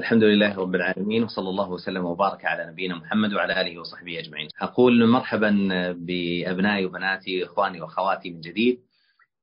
[0.00, 4.48] الحمد لله رب العالمين وصلى الله وسلم وبارك على نبينا محمد وعلى آله وصحبه أجمعين.
[4.60, 5.50] أقول مرحبا
[5.92, 8.80] بأبنائي وبناتي إخواني وأخواتي من جديد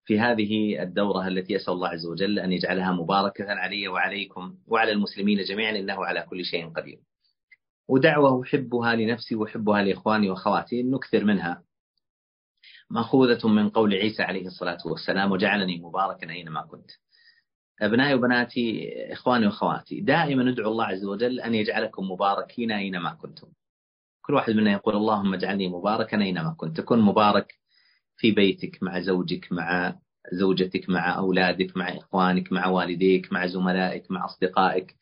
[0.06, 5.44] في هذه الدورة التي أسأل الله عز وجل أن يجعلها مباركة علي وعليكم وعلى المسلمين
[5.44, 7.00] جميعا إنه على كل شيء قدير.
[7.88, 11.64] ودعوة أحبها لنفسي وأحبها لإخواني وأخواتي نكثر منها.
[12.90, 16.92] مأخوذة من قول عيسى عليه الصلاة والسلام وجعلني مباركا أينما كنت.
[17.82, 23.48] أبنائي وبناتي إخواني وأخواتي دائما ندعو الله عز وجل أن يجعلكم مباركين أينما كنتم.
[24.22, 26.78] كل واحد منا يقول اللهم اجعلني مباركا أينما كنت.
[26.78, 27.54] تكون مبارك
[28.18, 29.96] في بيتك مع زوجك مع
[30.34, 34.96] زوجتك مع أولادك مع إخوانك مع والديك مع زملائك مع أصدقائك.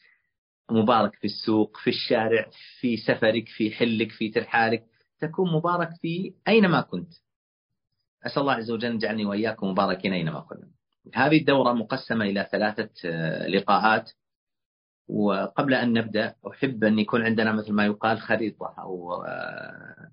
[0.72, 2.50] مبارك في السوق في الشارع
[2.80, 4.86] في سفرك في حلك في ترحالك.
[5.20, 7.14] تكون مبارك في أينما كنت.
[8.26, 10.75] أسأل الله عز وجل أن يجعلني وإياكم مباركين أينما كنا
[11.14, 14.12] هذه الدورة مقسمة إلى ثلاثة آه، لقاءات.
[15.08, 20.12] وقبل أن نبدأ أحب أن يكون عندنا مثل ما يقال خريطة أو آه،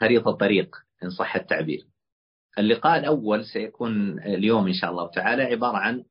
[0.00, 1.86] خريطة طريق إن صح التعبير.
[2.58, 6.04] اللقاء الأول سيكون اليوم إن شاء الله تعالى عبارة عن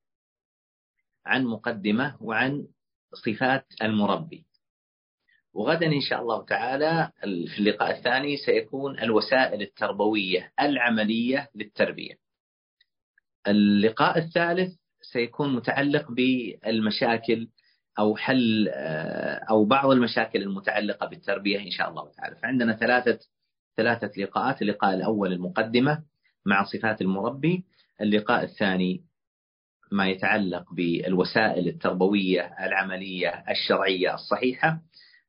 [1.26, 2.68] عن مقدمة وعن
[3.14, 4.46] صفات المربي.
[5.54, 12.25] وغدا إن شاء الله تعالى في اللقاء الثاني سيكون الوسائل التربوية العملية للتربية.
[13.48, 17.48] اللقاء الثالث سيكون متعلق بالمشاكل
[18.00, 23.20] أو حل آه، أو بعض المشاكل المتعلقة بالتربية إن شاء الله تعالى، فعندنا ثلاثة
[23.78, 26.04] ثلاثة لقاءات، اللقاء الأول المقدمة
[26.46, 27.64] مع صفات المربي،
[28.02, 29.04] اللقاء الثاني
[29.92, 34.82] ما يتعلق بالوسائل التربوية العملية الشرعية الصحيحة،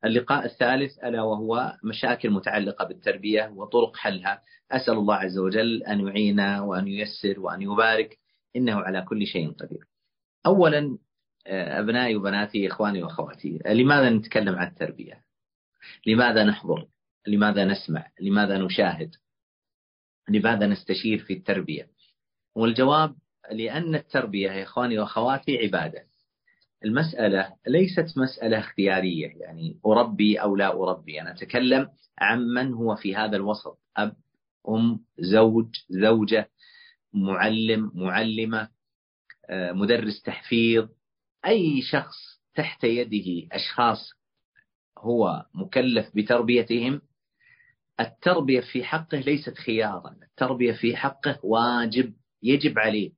[0.07, 6.61] اللقاء الثالث ألا وهو مشاكل متعلقة بالتربية وطرق حلها أسأل الله عز وجل أن يعينا
[6.61, 8.19] وأن ييسر وأن يبارك
[8.57, 9.85] إنه على كل شيء قدير.
[10.47, 10.99] اولا
[11.47, 15.25] آه، أبنائي وبناتي إخواني وأخواتي لماذا نتكلم عن التربية؟
[16.07, 16.87] لماذا نحضر؟
[17.27, 19.15] لماذا نسمع؟ لماذا نشاهد؟
[20.29, 21.91] لماذا نستشير في التربية؟
[22.55, 23.15] والجواب
[23.53, 26.07] لأن التربية يا إخواني وأخواتي عبادة.
[26.85, 31.21] المسألة ليست مسألة اختيارية يعني أربي أو لا أربي.
[31.21, 31.89] أنا أتكلم
[32.19, 33.79] عن من هو في هذا الوسط.
[33.97, 34.17] أب
[34.69, 36.51] أم زوج زوجة
[37.13, 38.69] معلم معلمة
[39.51, 40.89] آه، مدرس تحفيظ.
[41.47, 42.17] أي شخص
[42.55, 44.13] تحت يده أشخاص
[44.99, 47.01] هو مكلف بتربيتهم
[48.01, 50.17] التربية في حقه ليست خيارا.
[50.23, 53.13] التربية في حقه واجب يجب عليه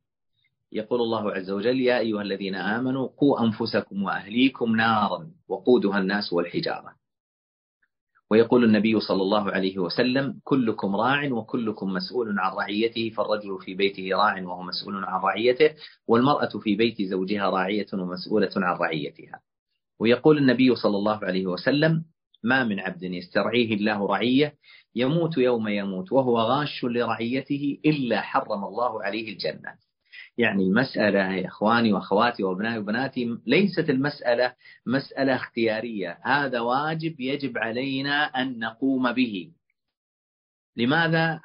[0.73, 6.95] يقول الله عز وجل يا أيها الذين آمنوا قوا أنفسكم وأهليكم نارا وقودها الناس والحجارة.
[8.31, 14.09] ويقول النبي صلى الله عليه وسلم كلكم راع وكلكم مسؤول عن رعيته فالرجل في بيته
[14.13, 15.75] راع وهو مسؤول عن رعيته
[16.09, 19.41] والمرأة في بيت زوجها راعية ومسؤولة عن رعيتها.
[20.01, 22.05] ويقول النبي صلى الله عليه وسلم
[22.43, 24.55] ما من عبد يسترعيه الله رعية
[24.95, 29.88] يموت يوم يموت وهو غاش لرعيته إلا حرم الله عليه الجنة.
[30.39, 34.55] يعني المسألة يا إخواني وأخواتي وأبنائي وبناتي ليست المسألة
[34.87, 36.19] مسألة اختيارية.
[36.25, 39.53] هذا واجب يجب علينا أن نقوم به.
[40.77, 41.41] لماذا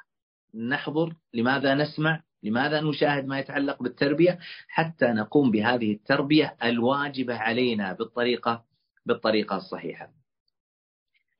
[0.54, 4.38] نحضر؟ لماذا نسمع؟ لماذا نشاهد ما يتعلق بالتربية؟
[4.68, 8.64] حتى نقوم بهذه التربية الواجبة علينا بالطريقة
[9.06, 10.10] بالطريقة الصحيحة.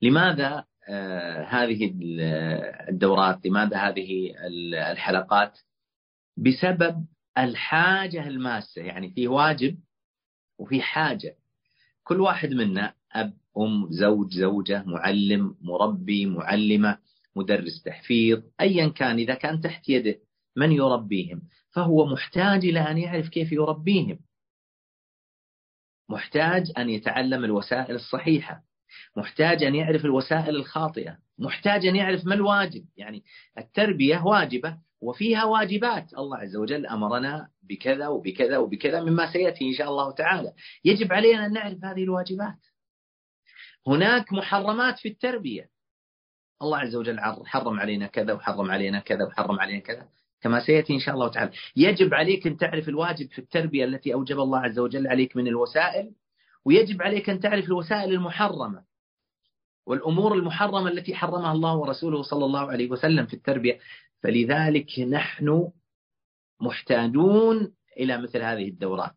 [0.02, 1.94] لماذا آه هذه
[2.88, 4.34] الدورات؟ لماذا هذه
[4.92, 5.58] الحلقات؟
[6.36, 7.04] بسبب
[7.38, 9.78] الحاجة الماسة يعني في واجب
[10.58, 11.36] وفي حاجة.
[12.04, 16.98] كل واحد منا أب أم زوج زوجة معلم مربي معلمة
[17.36, 20.18] مدرس تحفيظ أيا كان إذا كان تحت يده
[20.56, 24.18] من يربيهم؟ فهو محتاج إلى أن يعرف كيف يربيهم.
[26.08, 28.62] محتاج أن يتعلم الوسائل الصحيحة.
[29.16, 32.84] محتاج أن يعرف الوسائل الخاطئة محتاج أن يعرف ما الواجب.
[32.96, 33.22] يعني
[33.58, 36.14] التربية واجبة وفيها واجبات.
[36.14, 40.52] الله عز وجل أمرنا بكذا وبكذا وبكذا مما سيأتي إن شاء الله تعالى.
[40.84, 42.58] يجب علينا أن نعرف هذه الواجبات.
[43.86, 45.68] هناك محرمات في التربية.
[46.62, 50.08] الله عز وجل حرم علينا كذا وحرم علينا كذا وحرم علينا كذا.
[50.40, 51.50] كما سيأتي إن شاء الله تعالى.
[51.76, 56.12] يجب عليك أن تعرف الواجب في التربية التي أوجب الله عز وجل عليك من الوسائل.
[56.64, 58.84] ويجب عليك أن تعرف الوسائل المحرمة
[59.86, 63.78] والأمور المحرمة التي حرمها الله ورسوله صلى الله عليه وسلم في التربية.
[64.22, 65.72] فلذلك نحن
[66.60, 69.16] محتاجون إلى مثل هذه الدورات.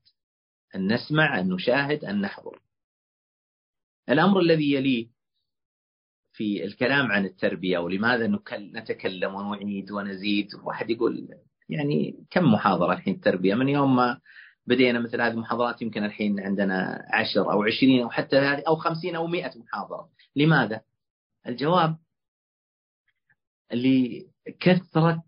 [0.75, 2.59] أن نسمع أن نشاهد أن نحضر.
[4.09, 5.07] الأمر الذي يليه
[6.33, 10.47] في الكلام عن التربية ولماذا نتكلم ونعيد ونزيد.
[10.63, 11.27] واحد يقول
[11.69, 14.19] يعني كم محاضرة الحين التربية؟ من يوم ما
[14.67, 19.27] بدينا مثل هذه المحاضرات يمكن الحين عندنا عشر أو عشرين أو حتى أو خمسين أو
[19.27, 20.09] مئة محاضرة.
[20.35, 20.81] لماذا؟
[21.47, 21.97] الجواب
[23.73, 25.23] لكثرة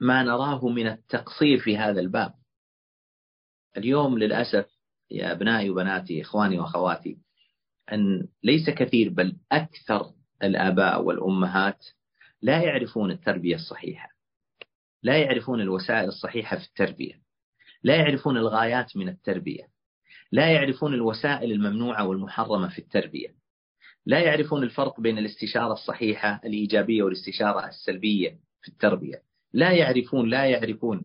[0.00, 2.34] ما نراه من التقصير في هذا الباب.
[3.76, 4.66] اليوم للأسف
[5.10, 7.18] يا أبنائي وبناتي إخواني وأخواتي
[7.92, 10.12] أن ليس كثير بل أكثر
[10.42, 11.86] الآباء والأمهات
[12.42, 14.08] لا يعرفون التربية الصحيحة.
[15.02, 17.29] لا يعرفون الوسائل الصحيحة في التربية.
[17.82, 19.68] لا يعرفون الغايات من التربية.
[20.32, 23.34] لا يعرفون الوسائل الممنوعة والمحرمة في التربية.
[24.06, 29.22] لا يعرفون الفرق بين الاستشارة الصحيحة الإيجابية والاستشارة السلبية في التربية.
[29.52, 31.04] لا يعرفون لا يعرفون.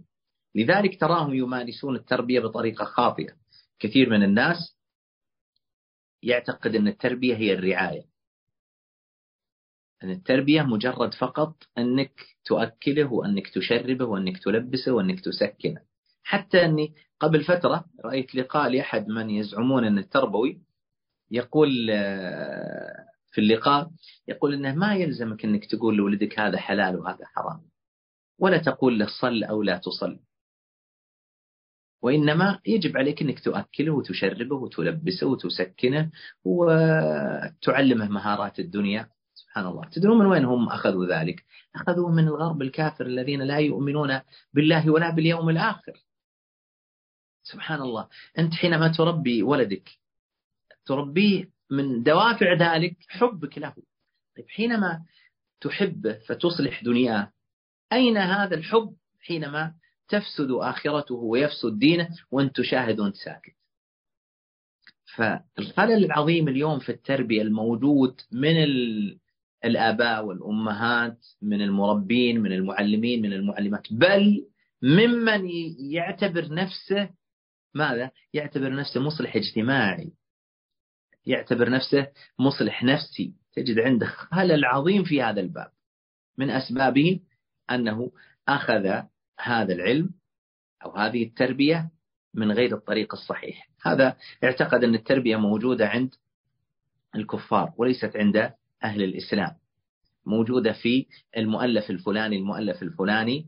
[0.55, 3.33] لذلك تراهم يمارسون التربية بطريقة خاطئة
[3.79, 4.77] كثير من الناس
[6.23, 8.05] يعتقد أن التربية هي الرعاية.
[10.03, 12.13] أن التربية مجرد فقط أنك
[12.45, 15.81] تؤكله وأنك تشربه وأنك تلبسه وأنك تسكنه.
[16.25, 20.61] حتى أني قبل فترة رأيت لقاء لأحد من يزعمون أن التربوي
[21.31, 23.91] يقول آه، في اللقاء
[24.27, 27.61] يقول أنه ما يلزمك أنك تقول لولدك هذا حلال وهذا حرام
[28.39, 30.19] ولا تقول له صل أو لا تصل
[32.01, 36.11] وإنما يجب عليك أنك تؤكله وتشربه وتلبسه وتسكنه
[36.43, 39.09] وتعلمه مهارات الدنيا.
[39.33, 39.89] سبحان الله.
[39.89, 41.43] تدرون من وين هم أخذوا ذلك؟
[41.75, 44.21] أخذوه من الغرب الكافر الذين لا يؤمنون
[44.53, 45.93] بالله ولا باليوم الآخر.
[47.45, 48.07] سبحان الله
[48.39, 49.89] أنت حينما تربي ولدك
[50.85, 53.73] تربيه من دوافع ذلك حبك له.
[54.37, 55.03] طيب حينما
[55.61, 57.31] تحبه فتصلح دنياه
[57.93, 59.73] أين هذا الحب حينما
[60.07, 63.55] تفسد آخرته ويفسد دينه وأنت تشاهد وأنت ساكت؟
[65.15, 68.55] فالخلل العظيم اليوم في التربية الموجود من
[69.65, 74.45] الآباء والأمهات من المربين من المعلمين من المعلمات بل
[74.81, 75.49] ممن
[75.79, 77.09] يعتبر نفسه
[77.75, 80.11] ماذا؟ يعتبر نفسه مصلح اجتماعي.
[81.25, 82.07] يعتبر نفسه
[82.39, 83.33] مصلح نفسي.
[83.53, 85.71] تجد عنده خلل عظيم في هذا الباب.
[86.37, 87.19] من أسبابه
[87.71, 88.11] أنه
[88.47, 89.01] أخذ
[89.39, 90.09] هذا العلم
[90.85, 91.89] أو هذه التربية
[92.33, 93.69] من غير الطريق الصحيح.
[93.85, 96.15] هذا اعتقد أن التربية موجودة عند
[97.15, 99.51] الكفار وليست عند أهل الإسلام.
[100.25, 101.05] موجودة في
[101.37, 103.45] المؤلف الفلاني المؤلف الفلاني.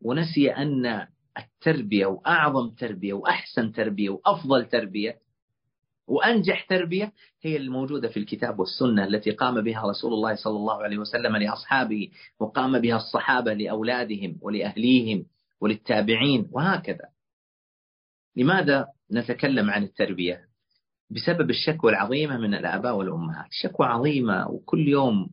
[0.00, 1.06] ونسي أن
[1.38, 5.18] التربية وأعظم تربية وأحسن تربية وأفضل تربية
[6.06, 7.12] وأنجح تربية
[7.42, 12.10] هي الموجودة في الكتاب والسنة التي قام بها رسول الله صلى الله عليه وسلم لأصحابه
[12.40, 15.26] وقام بها الصحابة لأولادهم ولأهليهم
[15.60, 17.08] وللتابعين وهكذا.
[18.36, 20.40] لماذا نتكلم عن التربية؟
[21.10, 23.46] بسبب الشكوى العظيمة من الآباء والأمهات.
[23.50, 25.30] شكوى عظيمة وكل يوم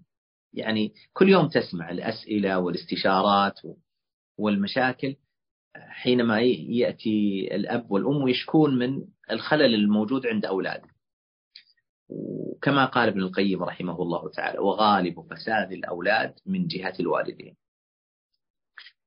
[0.53, 3.59] يعني كل يوم تسمع الأسئلة والاستشارات
[4.37, 5.15] والمشاكل
[5.87, 10.89] حينما يأتي الأب والأم ويشكون من الخلل الموجود عند أولاده
[12.09, 17.55] وكما قال ابن القيم رحمه الله تعالى وغالب فساد الأولاد من جهة الوالدين.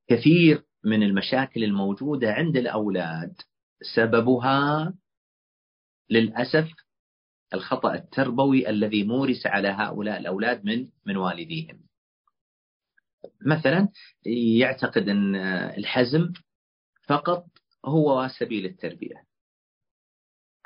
[0.07, 3.33] كثير من المشاكل الموجودة عند الأولاد
[3.95, 4.93] سببها
[6.09, 6.71] للأسف
[7.53, 11.79] الخطأ التربوي الذي مورس على هؤلاء الأولاد من من والديهم.
[13.45, 13.87] مثلا
[14.57, 15.35] يعتقد أن
[15.77, 16.33] الحزم
[17.07, 17.45] فقط
[17.85, 19.23] هو سبيل التربية.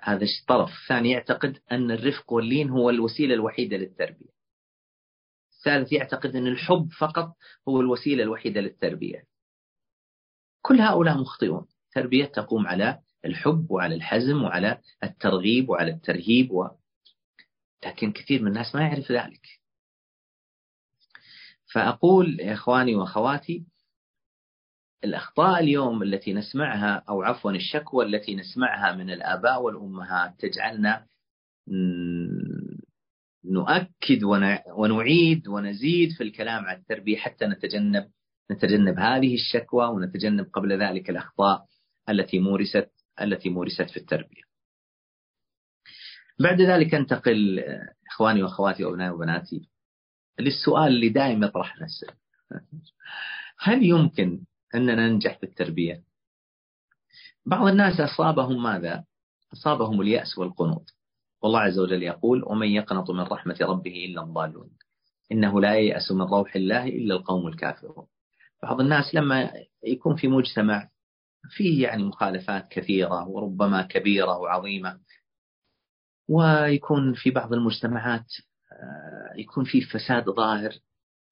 [0.02, 0.70] هذا طرف.
[0.88, 4.38] ثاني يعتقد أن الرفق واللين هو الوسيلة الوحيدة للتربية.
[5.58, 7.36] الثالث يعتقد أن الحب فقط
[7.68, 9.24] هو الوسيلة الوحيدة للتربية.
[10.62, 11.68] كل هؤلاء مخطئون.
[11.92, 16.70] تربية تقوم على الحب وعلى الحزم وعلى الترغيب وعلى الترهيب و...
[17.86, 19.48] لكن كثير من الناس ما يعرف ذلك.
[21.74, 23.66] فأقول يا إخواني وأخواتي
[25.04, 31.06] الأخطاء اليوم التي نسمعها أو عفوا الشكوى التي نسمعها من الآباء والأمهات تجعلنا
[33.46, 34.24] نؤكد
[34.78, 38.12] ونعيد ونزيد في الكلام عن التربية حتى نتجنب
[38.52, 41.66] نتجنب هذه الشكوى ونتجنب قبل ذلك الأخطاء
[42.10, 42.90] التي مورست
[43.22, 44.42] التي مورست في التربية.
[46.40, 47.60] بعد ذلك أنتقل
[48.08, 49.70] إخواني وأخواتي وأبنائي وبناتي
[50.40, 52.08] للسؤال اللي دائما يطرح نفسه
[53.60, 54.46] هل يمكن
[54.78, 56.04] أننا ننجح في التربية.
[57.46, 59.04] بعض الناس أصابهم ماذا؟
[59.54, 60.94] أصابهم اليأس والقنوط.
[61.42, 64.70] والله عز وجل يقول ومن يقنط من رحمة ربه إلا الضالون.
[65.32, 68.08] إنه لا ييأس من روح الله إلا القوم الكافرون.
[68.64, 69.52] بعض الناس لما
[69.84, 70.90] يكون في مجتمع
[71.50, 75.00] فيه يعني مخالفات كثيرة وربما كبيرة وعظيمة
[76.30, 78.26] ويكون في بعض المجتمعات
[78.72, 80.72] آه، يكون في فساد ظاهر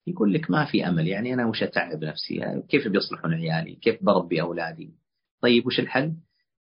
[0.08, 4.42] يقول لك ما في أمل يعني أنا وش أتعب نفسي كيف بيصلحون عيالي؟ كيف بربي
[4.42, 4.94] أولادي؟
[5.42, 6.14] طيب وش الحل؟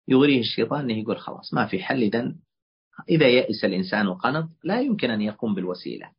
[0.08, 2.34] يغريه الشيطان أنه يقول خلاص ما في حل إذا
[3.08, 6.12] إذا يأس الإنسان وقنط لا يمكن أن يقوم بالوسيلة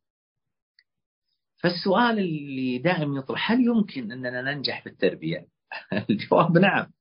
[1.56, 5.46] فالسؤال اللي دائما يطرح هل يمكن أننا ننجح في التربية؟
[6.10, 6.92] الجواب نعم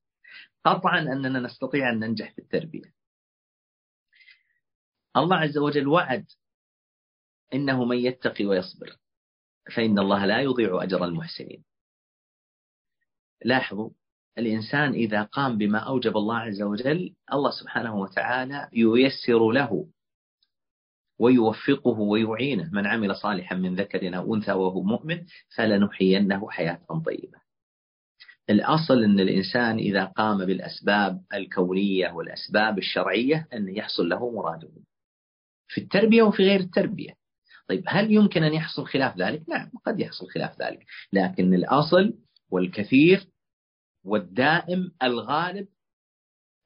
[0.65, 2.93] قطعا أننا نستطيع أن ننجح في التربية
[5.17, 6.25] الله عز وجل وعد
[7.53, 8.97] إنه من يتقي ويصبر
[9.69, 11.63] فإن الله لا يضيع أجر المحسنين.
[13.45, 13.89] لاحظوا
[14.38, 19.88] الإنسان إذا قام بما أوجب الله عز وجل الله سبحانه وتعالى ييسر له
[21.19, 22.69] ويوفقه ويعينه.
[22.73, 27.39] من عمل صالحا من ذكر أو أنثى وهو مؤمن فلنحيينه حياة طيبة.
[28.49, 34.69] الأصل أن الإنسان إذا قام بالأسباب الكونية والأسباب الشرعية أن يحصل له مراده.
[35.67, 37.18] في التربية وفي غير التربية.
[37.69, 42.13] طيب هل يمكن أن يحصل خلاف ذلك؟ نعم قد يحصل خلاف ذلك لكن الأصل
[42.51, 43.27] والكثير
[44.03, 45.67] والدائم الغالب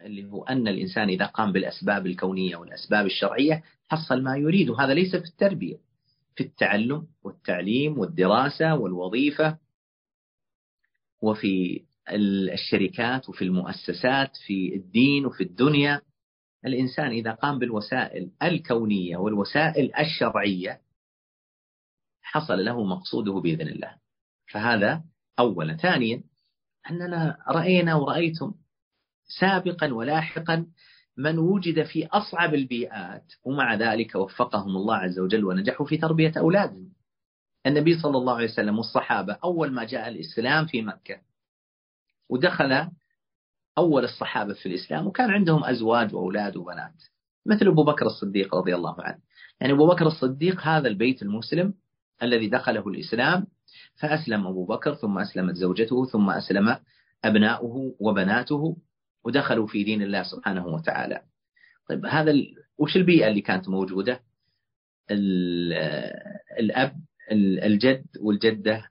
[0.01, 5.15] اللي هو أن الإنسان إذا قام بالأسباب الكونية والأسباب الشرعية حصل ما يريد وهذا ليس
[5.15, 5.77] في التربية
[6.35, 9.57] في التعلم والتعليم والدراسة والوظيفة
[11.21, 11.83] وفي
[12.53, 16.01] الشركات وفي المؤسسات في الدين وفي الدنيا
[16.65, 20.82] الإنسان إذا قام بالوسائل الكونية والوسائل الشرعية
[22.33, 23.95] حصل له مقصوده بإذن الله.
[24.51, 25.03] فهذا
[25.39, 25.77] أولا.
[25.77, 26.23] ثانيا
[26.89, 28.53] أننا رأينا ورأيتم
[29.39, 30.65] سابقا ولاحقا
[31.17, 36.93] من وجد في أصعب البيئات ومع ذلك وفقهم الله عز وجل ونجحوا في تربية أولادهم.
[37.65, 41.21] النبي صلى الله عليه وسلم والصحابة أول ما جاء الإسلام في مكة
[42.29, 42.89] ودخل
[43.77, 47.03] أول الصحابة في الإسلام وكان عندهم أزواج وأولاد وبنات
[47.45, 49.19] مثل أبو بكر الصديق رضي الله عنه.
[49.61, 51.82] يعني أبو بكر الصديق هذا البيت المسلم
[52.23, 53.47] الذي دخله الإسلام
[53.95, 56.79] فأسلم أبو بكر ثم أسلمت زوجته ثم أسلم
[57.23, 58.77] أبناؤه وبناته
[59.23, 61.21] ودخلوا في دين الله سبحانه وتعالى.
[61.89, 62.55] طيب هذا ال...
[62.77, 64.23] وش البيئة اللي كانت موجودة؟
[66.59, 67.01] الأب
[67.31, 68.89] الجد والجدة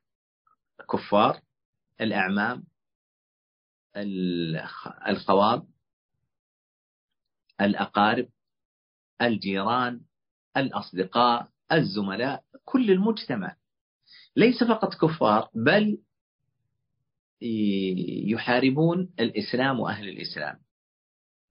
[0.93, 1.41] كفار
[2.00, 2.64] الأعمام
[5.09, 5.67] الخواب
[7.61, 8.29] الأقارب
[9.23, 10.00] الجيران
[10.57, 13.57] الأصدقاء الزملاء كل المجتمع.
[14.37, 15.99] ليس فقط كفار بل
[18.33, 20.59] يحاربون الإسلام وأهل الإسلام.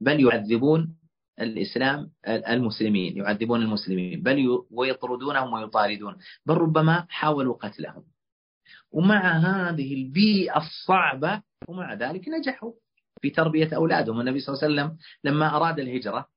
[0.01, 0.97] بل يعذبون
[1.39, 4.23] الإسلام المسلمين يعذبون المسلمين.
[4.23, 6.17] بل ويطردونهم ويطاردون.
[6.45, 8.03] بل ربما حاولوا قتلهم.
[8.91, 12.71] ومع هذه البيئة الصعبة ومع ذلك نجحوا
[13.21, 14.19] في تربية أولادهم.
[14.19, 16.27] النبي صلى الله عليه وسلم لما أراد الهجرة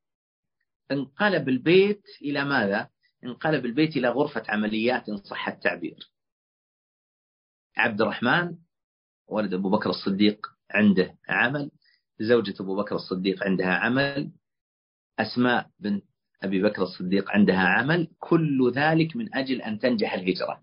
[0.93, 2.89] انقلب البيت إلى ماذا؟
[3.27, 6.11] انقلب البيت إلى غرفة عمليات إن صح التعبير.
[7.77, 8.57] عبد الرحمن
[9.27, 11.71] ولد أبو بكر الصديق عنده عمل.
[12.21, 14.33] زوجة أبو بكر الصديق عندها عمل.
[15.19, 16.05] أسماء بنت
[16.43, 18.11] أبي بكر الصديق عندها عمل.
[18.19, 20.63] كل ذلك من أجل أن تنجح الهجرة.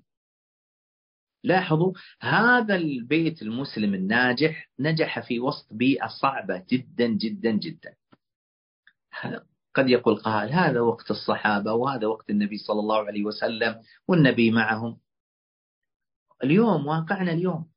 [1.43, 7.95] لاحظوا هذا البيت المسلم الناجح نجح في وسط بيئة صعبة جدا جدا جدا.
[9.73, 14.97] قد يقول قائل هذا وقت الصحابة وهذا وقت النبي صلى الله عليه وسلم والنبي معهم.
[16.43, 17.71] اليوم واقعنا اليوم.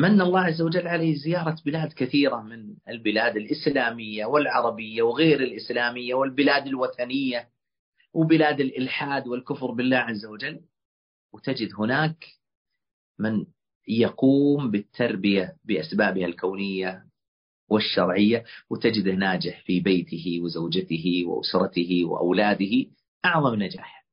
[0.00, 6.66] من الله عز وجل عليه زيارة بلاد كثيرة من البلاد الإسلامية والعربية وغير الإسلامية والبلاد
[6.66, 7.48] الوثنية
[8.12, 10.60] وبلاد الإلحاد والكفر بالله عز وجل.
[11.32, 12.24] وتجد هناك
[13.18, 13.46] من
[13.88, 17.07] يقوم بالتربية بأسبابها الكونية
[17.68, 22.86] والشرعية وتجده ناجح في بيته وزوجته وأسرته وأولاده
[23.24, 24.06] أعظم نجاح.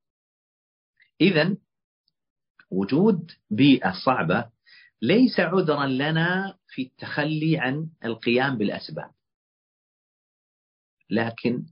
[1.22, 1.58] إذا
[2.72, 4.50] وجود بيئة صعبة
[5.02, 9.12] ليس عذرا لنا في التخلي عن القيام بالأسباب.
[11.10, 11.66] لكن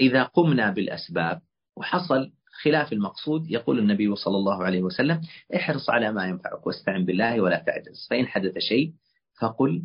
[0.00, 1.42] إذا قمنا بالأسباب
[1.76, 5.20] وحصل خلاف المقصود يقول النبي صلى الله عليه وسلم
[5.56, 8.92] احرص على ما ينفعك واستعن بالله ولا تعجز فإن حدث شيء
[9.40, 9.82] فقل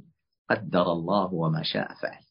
[0.49, 2.23] قدر الله وما شاء فعل.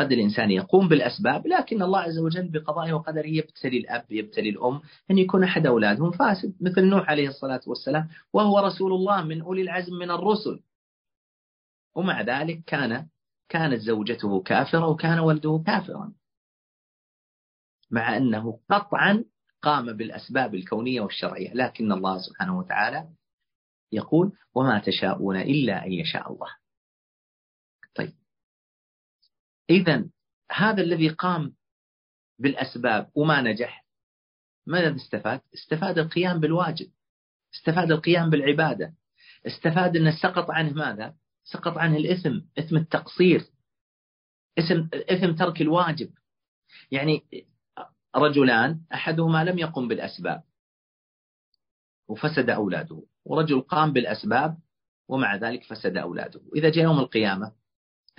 [0.00, 4.80] قد الإنسان يقوم بالأسباب لكن الله عز وجل بقضائه وقدره يبتلي الأب يبتلي الأم
[5.10, 9.62] أن يكون أحد أولادهم فاسد مثل نوح عليه الصلاة والسلام وهو رسول الله من أولي
[9.62, 10.62] العزم من الرسل.
[11.94, 13.06] ومع ذلك كان
[13.48, 16.12] كانت زوجته كافرة وكان ولده كافرا.
[17.90, 19.24] مع أنه قطعا
[19.62, 23.08] قام بالأسباب الكونية والشرعية لكن الله سبحانه وتعالى
[23.92, 26.56] يقول وما تشاءون إلا أن يشاء الله
[27.94, 28.14] طيب
[29.70, 30.04] إذا
[30.52, 31.54] هذا الذي قام
[32.38, 33.86] بالأسباب وما نجح
[34.66, 36.90] ماذا استفاد؟ استفاد القيام بالواجب
[37.54, 38.94] استفاد القيام بالعبادة
[39.46, 43.40] استفاد أن سقط عنه ماذا؟ سقط عنه الإثم إثم التقصير
[44.58, 46.10] إثم, إثم ترك الواجب
[46.90, 47.46] يعني
[48.16, 50.42] رجلان أحدهما لم يقم بالأسباب
[52.08, 54.58] وفسد أولاده ورجل قام بالأسباب
[55.08, 56.40] ومع ذلك فسد أولاده.
[56.56, 57.52] إذا جاء يوم القيامة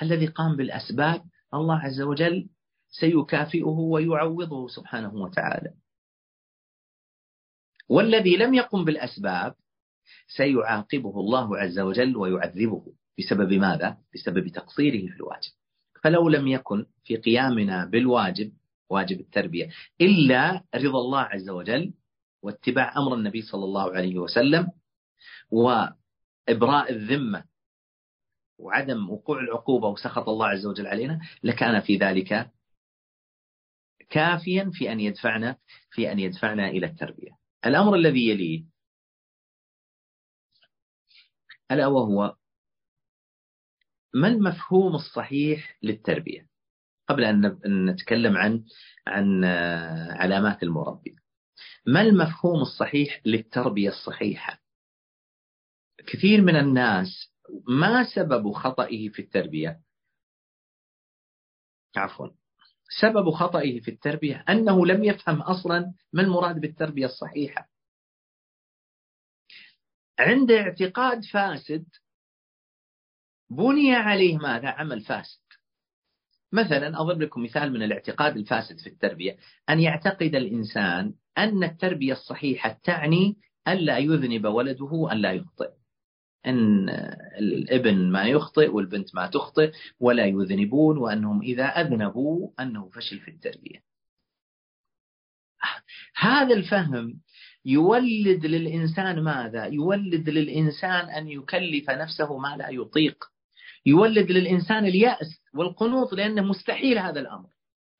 [0.01, 1.21] الذي قام بالأسباب
[1.53, 2.49] الله عز وجل
[2.87, 5.73] سيكافئه ويعوضه سبحانه وتعالى.
[7.89, 9.55] والذي لم يقم بالأسباب
[10.27, 12.93] سيعاقبه الله عز وجل ويعذبه.
[13.19, 15.51] بسبب ماذا؟ بسبب تقصيره في الواجب.
[16.03, 18.51] فلو لم يكن في قيامنا بالواجب
[18.89, 19.69] واجب التربية
[20.01, 21.93] إلا رضا الله عز وجل
[22.43, 24.67] واتباع أمر النبي صلى الله عليه وسلم
[25.51, 27.45] وإبراء الذمة
[28.57, 32.51] وعدم وقوع العقوبة وسخط الله عز وجل علينا لكان في ذلك
[34.09, 35.57] كافيا في أن يدفعنا
[35.91, 37.37] في أن يدفعنا إلى التربية.
[37.65, 38.63] الأمر الذي يليه
[41.71, 42.35] ألا وهو
[44.13, 46.47] ما المفهوم الصحيح للتربية؟
[47.07, 48.65] قبل أن نتكلم عن
[49.07, 49.45] عن
[50.19, 51.15] علامات المربي
[51.85, 54.66] ما المفهوم الصحيح للتربية الصحيحة؟
[56.07, 57.33] كثير من الناس
[57.67, 59.81] ما سبب خطئه في التربية.
[61.95, 62.27] عفوا.
[63.01, 67.69] سبب خطئه في التربية أنه لم يفهم أصلا ما المراد بالتربية الصحيحة.
[70.19, 71.85] عند اعتقاد فاسد
[73.49, 75.41] بني عليه ماذا؟ عمل فاسد.
[76.51, 79.37] مثلا أضرب لكم مثال من الاعتقاد الفاسد في التربية.
[79.69, 83.37] أن يعتقد الإنسان أن التربية الصحيحة تعني
[83.67, 85.69] ألا يذنب ولده أن لا يخطئ.
[86.45, 86.89] أن
[87.39, 93.83] الابن ما يخطئ والبنت ما تخطئ ولا يذنبون وأنهم إذا أذنبوا أنه فشل في التربية.
[96.15, 97.21] هذا الفهم
[97.65, 103.25] يولد للإنسان ماذا؟ يولد للإنسان أن يكلف نفسه ما لا يطيق.
[103.85, 107.49] يولد للإنسان اليأس والقنوط لأنه مستحيل هذا الأمر.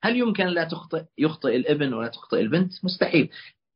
[0.03, 3.29] هل يمكن لا تخطئ؟ يخطئ الابن ولا تخطئ البنت؟ مستحيل.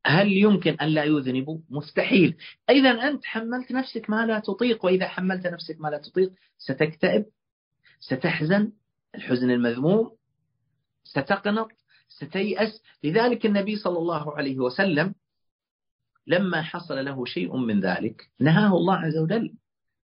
[0.06, 2.36] هل يمكن أن لا يذنبوا مستحيل.
[2.70, 7.26] إذا أنت حملت نفسك ما لا تطيق وإذا حملت نفسك ما لا تطيق ستكتئب
[8.00, 8.72] ستحزن
[9.14, 10.10] الحزن المذموم
[11.04, 11.68] ستقنط
[12.08, 12.82] ستيأس.
[13.04, 15.14] لذلك النبي صلى الله عليه وسلم
[16.26, 19.54] لما حصل له شيء من ذلك نهاه الله عز وجل.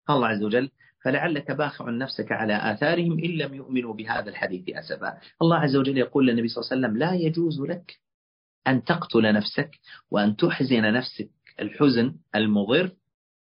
[0.10, 0.69] الله عز وجل
[1.03, 5.17] فلعلك باخع نفسك على آثارهم إن لم يؤمنوا بهذا الحديث أسفا.
[5.41, 7.99] الله عز وجل يقول للنبي صلى الله عليه وسلم لا يجوز لك
[8.67, 9.80] أن تقتل نفسك
[10.12, 11.30] وأن تحزن نفسك.
[11.60, 12.95] الحزن المضر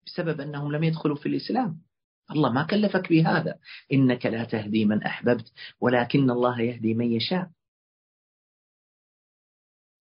[0.06, 1.82] بسبب أنهم لم يدخلوا في الإسلام.
[2.32, 3.60] الله ما كلفك بهذا.
[3.94, 7.50] إنك لا تهدي من أحببت ولكن الله يهدي من يشاء.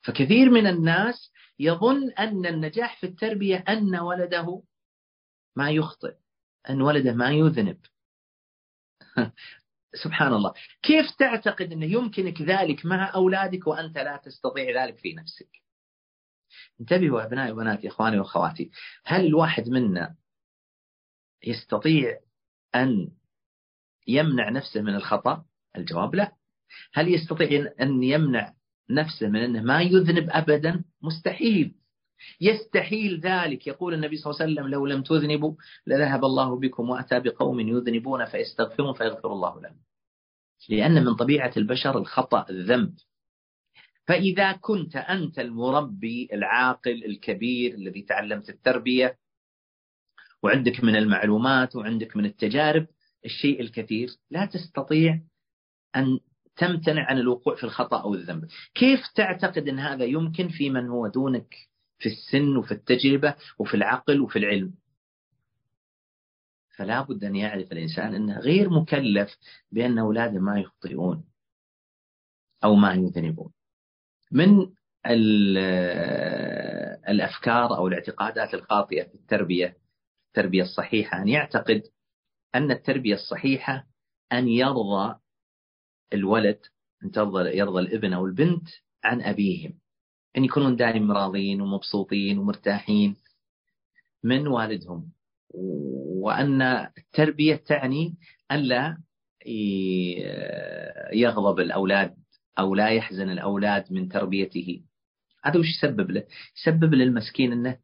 [0.03, 4.63] فكثير من الناس يظن أن النجاح في التربية أن ولده
[5.57, 6.15] ما يخطئ
[6.71, 7.79] أن ولده ما يذنب.
[9.95, 10.55] سبحان الله.
[10.83, 15.49] كيف تعتقد أنه يمكنك ذلك مع أولادك وأنت لا تستطيع ذلك في نفسك؟
[16.81, 18.71] انتبهوا أبنائي وبناتي إخواني وأخواتي.
[19.05, 20.17] هل الواحد منا
[21.47, 22.19] يستطيع
[22.75, 23.09] أن
[24.07, 25.45] يمنع نفسه من الخطأ؟
[25.77, 26.33] الجواب لا.
[26.95, 28.55] هل يستطيع أن يمنع
[28.91, 31.75] نفسه من أنه ما يذنب أبدا؟ مستحيل.
[32.41, 33.67] يستحيل ذلك.
[33.67, 35.55] يقول النبي صلى الله عليه وسلم لو لم تذنبوا
[35.87, 39.77] لذهب الله بكم وأتى بقوم يذنبون فيستغفرون فيغفر الله لهم.
[40.69, 42.95] لأن من طبيعة البشر الخطأ الذنب.
[44.09, 49.19] فإذا كنت أنت المربي العاقل الكبير الذي تعلمت التربية
[50.43, 52.87] وعندك من المعلومات وعندك من التجارب
[53.25, 55.21] الشيء الكثير لا تستطيع
[55.97, 56.19] أن
[56.57, 58.45] تمتنع عن الوقوع في الخطأ أو الذنب.
[58.75, 61.55] كيف تعتقد أن هذا يمكن في من هو دونك؟
[62.03, 64.75] في السن وفي التجربة وفي العقل وفي العلم.
[66.77, 69.39] فلا بد أن يعرف الإنسان أنه غير مكلف
[69.73, 71.25] بأن أولاده ما يخطئون
[72.65, 73.53] أو ما يذنبون.
[74.33, 74.73] من
[77.09, 79.77] الأفكار أو الاعتقادات الخاطئة في التربية
[80.29, 81.83] التربية الصحيحة أن يعتقد
[82.55, 83.87] أن التربية الصحيحة
[84.33, 85.19] أن يرضى
[86.13, 86.61] الولد
[87.05, 87.11] أن
[87.55, 88.69] يرضى الابن أو البنت
[89.05, 89.82] عن أبيهم.
[90.37, 93.17] أن يكونون دائما راضين ومبسوطين ومرتاحين
[94.25, 95.13] من والدهم.
[96.23, 96.63] وأن
[96.99, 98.15] التربية تعني
[98.53, 98.99] ألا
[101.13, 102.15] يغضب الأولاد
[102.59, 104.83] أو لا يحزن الأولاد من تربيته.
[105.45, 106.25] هذا وش يسبب له؟
[106.57, 107.77] يسبب للمسكين أنه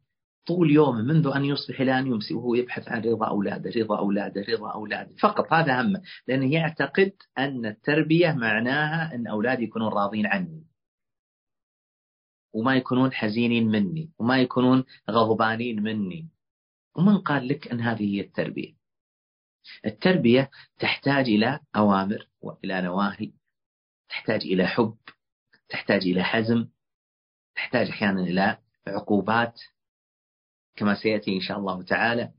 [0.47, 4.45] طول يومه منذ أن يصبح إلى أن يمسي وهو يبحث عن رضا أولاده رضا أولاده
[4.49, 5.15] رضا أولاده.
[5.19, 10.63] فقط هذا همه لأنه يعتقد أن التربية معناها أن أولادي يكونون راضين عني.
[12.53, 16.29] وما يكونون حزينين مني وما يكونون غضبانين مني.
[16.95, 18.73] ومن قال لك أن هذه هي التربية؟
[19.85, 23.31] التربية تحتاج إلى أوامر وإلى نواهي
[24.09, 24.97] تحتاج إلى حب
[25.69, 26.67] تحتاج إلى حزم
[27.55, 28.57] تحتاج أحيانا إلى
[28.87, 29.61] عقوبات
[30.75, 32.31] كما سيأتي إن شاء الله تعالى.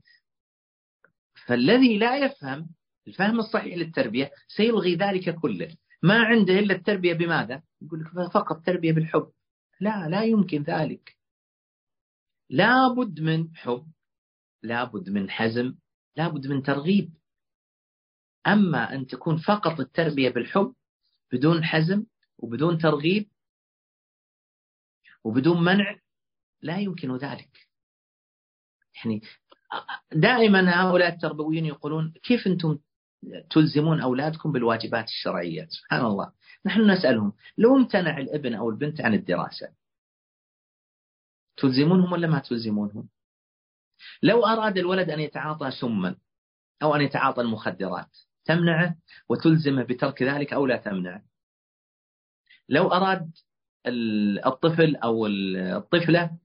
[1.45, 2.69] فالذي لا يفهم
[3.07, 5.75] الفهم الصحيح للتربية سيلغي ذلك كله.
[6.03, 9.31] ما عنده إلا التربية بماذا؟ يقول لك فقط تربية بالحب.
[9.81, 11.17] لا لا يمكن ذلك.
[12.49, 13.87] لابد من حب
[14.63, 15.75] لابد من حزم
[16.15, 17.13] لابد من ترغيب.
[18.47, 20.75] أما أن تكون فقط التربية بالحب
[21.31, 22.05] بدون حزم
[22.37, 23.29] وبدون ترغيب
[25.23, 25.99] وبدون منع
[26.61, 27.67] لا يمكن ذلك.
[28.95, 29.21] يعني
[30.11, 32.79] دائما هؤلاء التربويين يقولون كيف أنتم
[33.49, 36.31] تلزمون أولادكم بالواجبات الشرعية؟ سبحان الله.
[36.65, 39.73] نحن نسألهم لو امتنع الابن أو البنت عن الدراسة
[41.57, 43.09] تلزمونهم ولا ما تلزمونهم؟
[44.23, 46.15] لو أراد الولد أن يتعاطى سما
[46.83, 48.95] أو أن يتعاطى المخدرات تمنعه
[49.29, 51.23] وتلزمه بترك ذلك أو لا تمنعه؟
[52.69, 53.31] لو أراد
[54.45, 56.37] الطفل أو الطفلة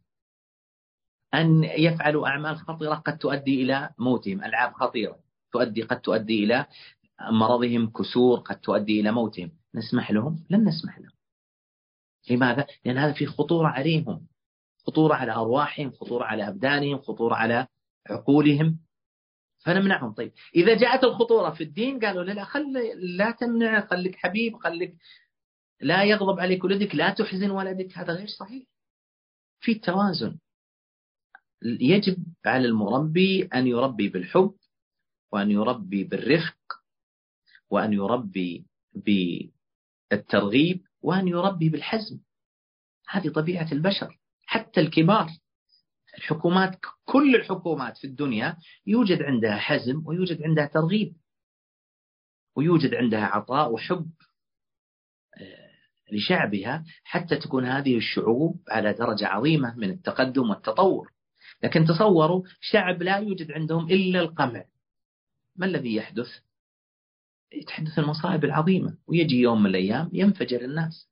[1.34, 5.18] أن يفعلوا أعمال خطيرة قد تؤدي إلى موتهم ألعاب خطيرة
[5.52, 6.66] تؤدي قد تؤدي إلى
[7.30, 9.50] مرضهم كسور قد تؤدي إلى موتهم.
[9.76, 11.12] نسمح لهم؟ لن نسمح لهم.
[12.30, 14.26] لماذا؟ لأن هذا فيه خطورة عليهم.
[14.86, 17.66] خطورة على أرواحهم خطورة على أبدانهم خطورة على
[18.10, 18.78] عقولهم.
[19.64, 20.12] فنمنعهم.
[20.12, 24.96] طيب إذا جاءت الخطورة في الدين قالوا لا خل لا تمنع خليك حبيب خليك
[25.80, 27.98] لا يغضب عليك ولدك لا تحزن ولدك.
[27.98, 28.64] هذا غير صحيح.
[29.60, 30.38] في توازن.
[31.62, 34.54] يجب على المربي أن يربي بالحب
[35.32, 36.56] وأن يربي بالرفق
[37.70, 38.64] وأن يربي
[40.10, 42.18] بالترغيب وأن يربي بالحزم.
[43.08, 44.18] هذه طبيعة البشر.
[44.46, 45.30] حتى الكبار
[46.18, 51.16] الحكومات كل الحكومات في الدنيا يوجد عندها حزم ويوجد عندها ترغيب.
[52.56, 54.10] ويوجد عندها عطاء وحب
[55.40, 61.12] آه، لشعبها حتى تكون هذه الشعوب على درجة عظيمة من التقدم والتطور.
[61.62, 64.64] لكن تصوروا شعب لا يوجد عندهم إلا القمع.
[65.56, 66.45] ما الذي يحدث؟
[67.62, 71.08] تحدث المصائب العظيمة ويجي يوم من الأيام ينفجر الناس.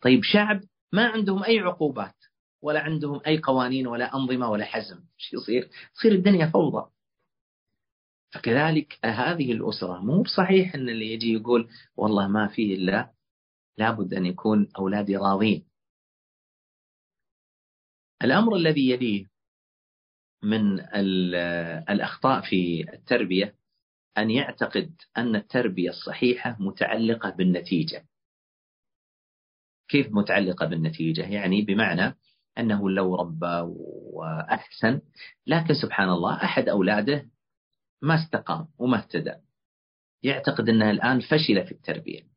[0.00, 0.60] طيب شعب
[0.92, 2.14] ما عندهم أي عقوبات
[2.62, 5.00] ولا عندهم أي قوانين ولا أنظمة ولا حزم.
[5.16, 6.90] شو يصير؟ تصير الدنيا فوضى.
[8.30, 13.12] فكذلك هذه الأسرة مو بصحيح أن اللي يجي يقول والله ما في إلا
[13.78, 15.64] لابد أن يكون أولادي راضين.
[18.24, 19.26] الأمر الذي يليه
[20.42, 20.80] من
[21.90, 23.54] الأخطاء في التربية
[24.18, 28.06] أن يعتقد أن التربية الصحيحة متعلقة بالنتيجة.
[29.88, 32.16] كيف متعلقة بالنتيجة؟ يعني بمعنى
[32.58, 33.60] أنه لو ربى
[34.12, 35.00] وأحسن
[35.46, 37.30] لكن سبحان الله أحد أولاده
[38.02, 39.34] ما استقام وما اهتدى.
[40.22, 42.30] يعتقد أنه الآن فشل في التربية.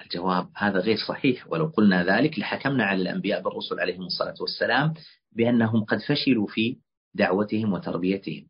[0.00, 1.52] الجواب هذا غير صحيح.
[1.52, 4.94] ولو قلنا ذلك لحكمنا على الأنبياء بالرسل عليهم الصلاة والسلام
[5.32, 6.78] بأنهم قد فشلوا في
[7.14, 8.48] دعوتهم وتربيتهم.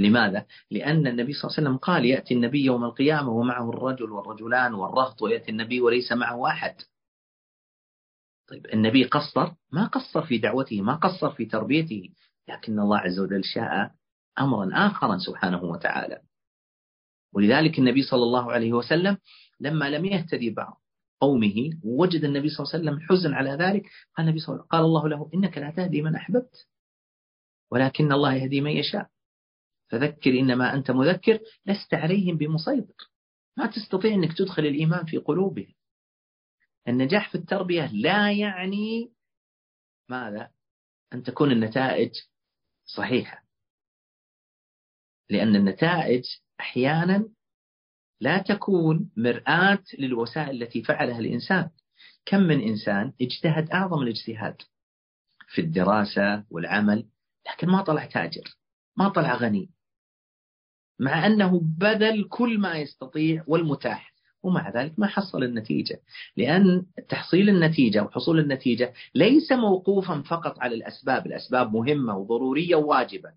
[0.00, 4.74] لماذا؟ لأن النبي صلى الله عليه وسلم قال يأتي النبي يوم القيامة ومعه الرجل والرجلان
[4.74, 6.74] والرهط ويأتي النبي وليس معه أحد.
[8.48, 12.08] طيب النبي قصر؟ ما قصر في دعوته ما قصر في تربيته.
[12.48, 13.90] لكن الله عز وجل شاء
[14.38, 16.22] أمرا آخرا سبحانه وتعالى.
[17.32, 19.18] ولذلك النبي صلى الله عليه وسلم
[19.60, 20.80] لما لم يهتدي بعض
[21.20, 23.82] قومه وجد النبي صلى الله عليه وسلم حزن على ذلك
[24.16, 26.66] قال النبي صلى الله عليه وسلم قال الله له إنك لا تهدي من أحببت
[27.70, 29.08] ولكن الله يهدي من يشاء.
[29.90, 33.10] فذكر إنما أنت مذكر لست عليهم بمسيطر.
[33.56, 35.74] ما تستطيع أنك تدخل الإيمان في قلوبهم.
[36.88, 39.12] النجاح في التربية لا يعني
[40.08, 40.50] ماذا؟
[41.12, 42.10] أن تكون النتائج
[42.84, 43.44] صحيحة.
[45.30, 46.24] لأن النتائج
[46.60, 47.28] أحيانا
[48.20, 51.70] لا تكون مرآة للوسائل التي فعلها الإنسان.
[52.24, 54.62] كم من إنسان اجتهد أعظم الاجتهاد
[55.48, 57.08] في الدراسة والعمل
[57.48, 58.56] لكن ما طلع تاجر
[58.96, 59.70] ما طلع غني
[61.00, 64.10] مع أنه بذل كل ما يستطيع والمتاح.
[64.42, 66.00] ومع ذلك ما حصل النتيجة.
[66.36, 71.26] لأن تحصيل النتيجة وحصول النتيجة ليس موقوفا فقط على الأسباب.
[71.26, 73.32] الأسباب مهمة وضرورية وواجبة.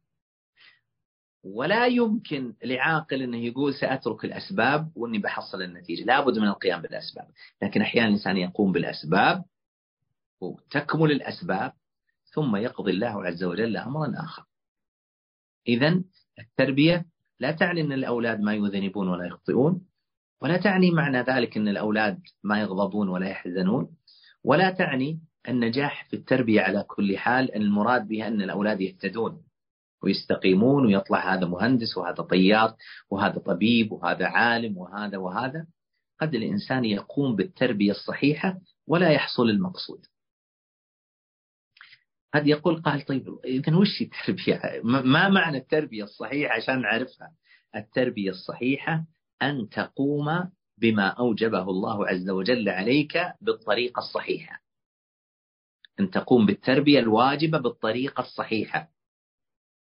[1.44, 7.28] ولا يمكن لعاقل إنه يقول سأترك الأسباب وإني بحصل النتيجة، لابد من القيام بالأسباب،
[7.62, 9.44] لكن أحيانا الإنسان يقوم بالأسباب
[10.42, 11.74] وتكمل الأسباب
[12.34, 14.44] ثم يقضي الله عز وجل امرا آخر.
[15.68, 16.02] اذا
[16.40, 17.06] التربية
[17.44, 19.82] لا تعني إن الأولاد ما يذنبون ولا يخطئون،
[20.42, 23.88] ولا تعني معنى ذلك إن الأولاد ما يغضبون ولا يحزنون،
[24.44, 29.44] ولا تعني النجاح في التربية على كل حال ان المراد بها إن الأولاد يهتدون
[30.04, 32.76] ويستقيمون ويطلع هذا مهندس وهذا طيار
[33.10, 35.66] وهذا طبيب وهذا عالم وهذا وهذا.
[36.22, 40.06] قد الإنسان يقوم بالتربية الصحيحة ولا يحصل المقصود.
[42.34, 47.32] قد يقول قال طيب إذا وش التربية؟ ما معنى التربية الصحيحة عشان نعرفها؟
[47.76, 49.06] التربية الصحيحة
[49.42, 54.62] أن تقوم بما أوجبه الله عز وجل عليك بالطريقة الصحيحة.
[56.00, 58.90] أن تقوم بالتربية الواجبة بالطريقة الصحيحة.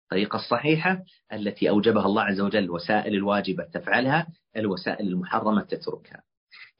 [0.03, 6.23] الطريقة الصحيحة التي أوجبها الله عز وجل الوسائل الواجبة تفعلها الوسائل المحرمة تتركها.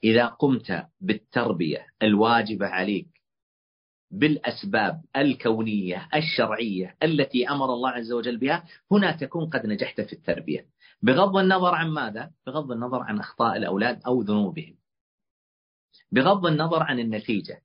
[0.03, 3.14] إذا قمت بالتربية الواجبة عليك
[4.15, 10.65] بالأسباب الكونية الشرعية التي أمر الله عز وجل بها هنا تكون قد نجحت في التربية.
[11.01, 14.75] بغض النظر عن ماذا؟ بغض النظر عن أخطاء الأولاد أو ذنوبهم.
[16.11, 17.61] بغض النظر عن النتيجة.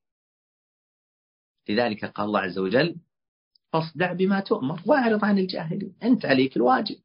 [1.68, 2.96] لذلك قال الله عز وجل
[3.72, 6.96] فاصدع بما تؤمر وأعرض عن الجاهلين أنت عليك الواجب.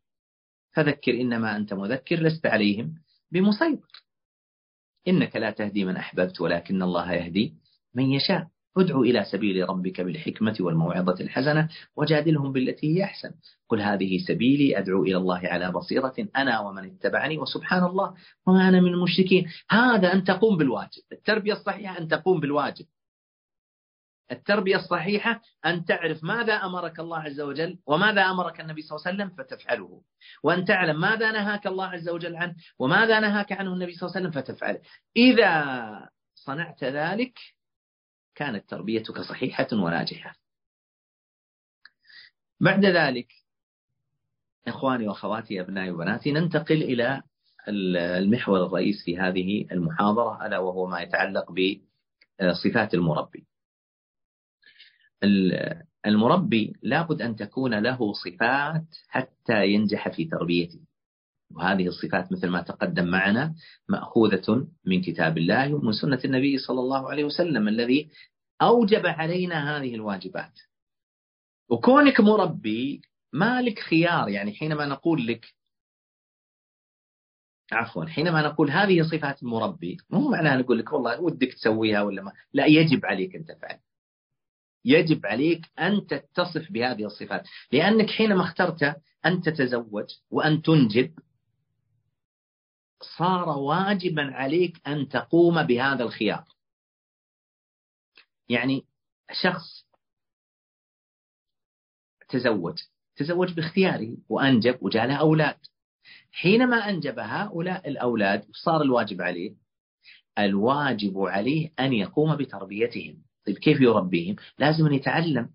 [0.71, 2.95] فذكر إنما أنت مذكر لست عليهم
[3.31, 4.05] بمسيطر.
[5.07, 7.53] إنك لا تهدي من أحببت ولكن الله يهدي
[7.93, 8.54] من يشاء.
[8.77, 13.31] ادعو إلى سبيل ربك بالحكمة والموعظة الحسنة وجادلهم بالتي هي أحسن.
[13.69, 18.15] قل هذه سبيلي أدعو إلى الله على بصيرة أنا ومن اتبعني وسبحان الله
[18.47, 19.47] وما أنا من المشركين.
[19.69, 21.01] هذا أن تقوم بالواجب.
[21.11, 22.85] التربية الصحيحة أن تقوم بالواجب.
[24.31, 29.15] التربية الصحيحة أن تعرف ماذا أمرك الله عز وجل وماذا أمرك النبي صلى الله عليه
[29.15, 30.01] وسلم فتفعله.
[30.43, 34.27] وأن تعلم ماذا نهاك الله عز وجل عنه وماذا نهاك عنه النبي صلى الله عليه
[34.29, 34.79] وسلم فتفعله.
[35.17, 37.39] إذا صنعت ذلك
[38.35, 40.35] كانت تربيتك صحيحة وناجحة.
[42.59, 43.27] بعد ذلك
[44.67, 47.21] إخواني وأخواتي أبنائي وبناتي ننتقل إلى
[47.67, 53.45] المحور الرئيس في هذه المحاضرة ألا وهو ما يتعلق بصفات المربي.
[56.05, 60.79] المربي لابد أن تكون له صفات حتى ينجح في تربيته.
[61.51, 63.55] وهذه الصفات مثل ما تقدم معنا
[63.89, 68.09] مأخوذة من كتاب الله ومن سنة النبي صلى الله عليه وسلم الذي
[68.61, 70.59] أوجب علينا هذه الواجبات.
[71.69, 73.01] وكونك مربي
[73.33, 75.45] ما لك خيار يعني حينما نقول لك
[77.71, 82.31] عفوا حينما نقول هذه صفات المربي مو معناها نقول لك والله ودك تسويها ولا ما
[82.53, 83.79] لا يجب عليك أن تفعل.
[84.85, 87.47] يجب عليك أن تتصف بهذه الصفات.
[87.71, 88.83] لأنك حينما اخترت
[89.25, 91.11] أن تتزوج وأن تنجب
[93.17, 96.45] صار واجبا عليك أن تقوم بهذا الخيار.
[98.49, 98.85] يعني
[99.41, 99.85] شخص
[102.29, 102.79] تزوج
[103.15, 105.57] تزوج باختياره وأنجب وجاء له أولاد.
[106.31, 109.55] حينما أنجب هؤلاء الأولاد صار الواجب عليه
[110.39, 113.23] الواجب عليه أن يقوم بتربيتهم.
[113.47, 115.49] طيب كيف يربيهم؟ لازم أن يتعلم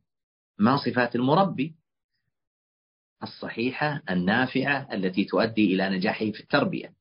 [0.59, 1.75] ما صفات المربي.
[3.23, 7.00] الصحيحة النافعة التي تؤدي إلى نجاحه في التربية.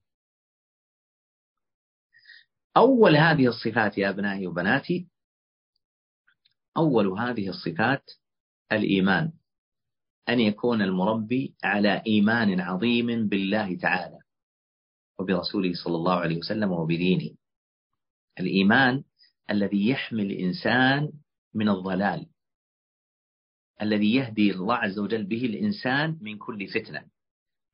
[2.77, 5.07] أول هذه الصفات يا أبنائي وبناتي
[6.77, 8.11] أول هذه الصفات
[8.71, 9.31] الإيمان
[10.29, 14.19] أن يكون المربي على إيمان عظيم بالله تعالى
[15.19, 17.35] وبرسوله صلى الله عليه وسلم وبدينه.
[18.39, 19.03] الإيمان
[19.49, 21.11] الذي يحمي الإنسان
[21.53, 22.27] من الضلال
[23.81, 27.05] الذي يهدي الله عز وجل به الإنسان من كل فتنة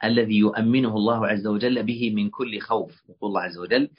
[0.03, 3.89] الذي يؤمنه الله عز وجل به من كل خوف يقول الله عز وجل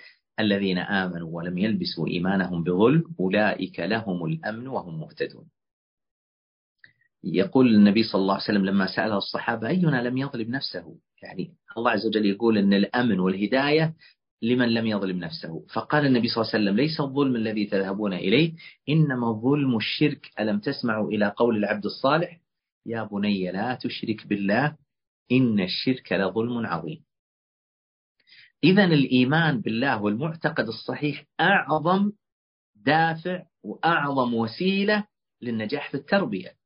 [0.40, 5.46] الذين آمنوا ولم يلبسوا إيمانهم بظلم أولئك لهم الأمن وهم مهتدون.
[7.24, 11.90] يقول النبي صلى الله عليه وسلم لما سأله الصحابة أينا لم يظلم نفسه؟ يعني الله
[11.90, 13.94] عز وجل يقول أن الأمن والهداية
[14.42, 15.66] لمن لم يظلم نفسه.
[15.74, 18.52] فقال النبي صلى الله عليه وسلم ليس الظلم الذي تذهبون إليه
[18.88, 20.30] إنما ظلم الشرك.
[20.40, 22.40] ألم تسمعوا إلى قول العبد الصالح؟
[22.86, 24.76] يا بني لا تشرك بالله
[25.32, 27.05] إن الشرك لظلم عظيم.
[28.64, 32.12] إذا الإيمان بالله والمعتقد الصحيح أعظم
[32.74, 35.06] دافع وأعظم وسيلة
[35.42, 36.56] للنجاح في التربية.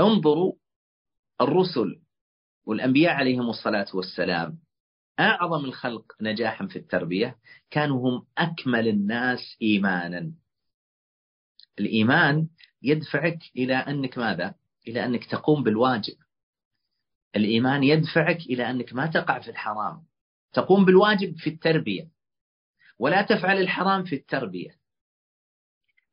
[0.00, 0.52] انظروا
[1.40, 2.00] الرسل
[2.64, 4.58] والأنبياء عليهم الصلاة والسلام
[5.20, 7.38] أعظم الخلق نجاحا في التربية
[7.70, 10.32] كانوا هم أكمل الناس إيمانا.
[11.78, 12.48] الإيمان
[12.82, 14.54] يدفعك إلى أنك ماذا؟
[14.88, 16.14] إلى أنك تقوم بالواجب.
[17.36, 20.02] الإيمان يدفعك إلى أنك ما تقع في الحرام.
[20.52, 22.08] تقوم بالواجب في التربية
[22.98, 24.70] ولا تفعل الحرام في التربية.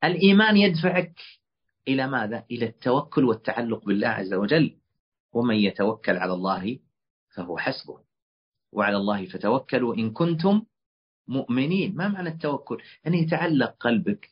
[0.04, 1.20] الإيمان يدفعك
[1.88, 4.78] إلى ماذا؟ إلى التوكل والتعلق بالله عز وجل.
[5.34, 6.80] ومن يتوكل على الله
[7.36, 8.00] فهو حسبه.
[8.72, 10.62] وعلى الله فتوكلوا إن كنتم
[11.28, 11.96] مؤمنين.
[11.96, 14.30] ما معنى التوكل؟ أن يتعلق قلبك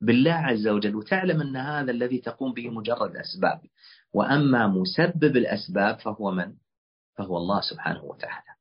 [0.00, 3.60] بالله عز وجل وتعلم أن هذا الذي تقوم به مجرد أسباب.
[4.14, 6.56] وأما مسبب الأسباب فهو من؟
[7.16, 8.54] فهو الله سبحانه وتعالى.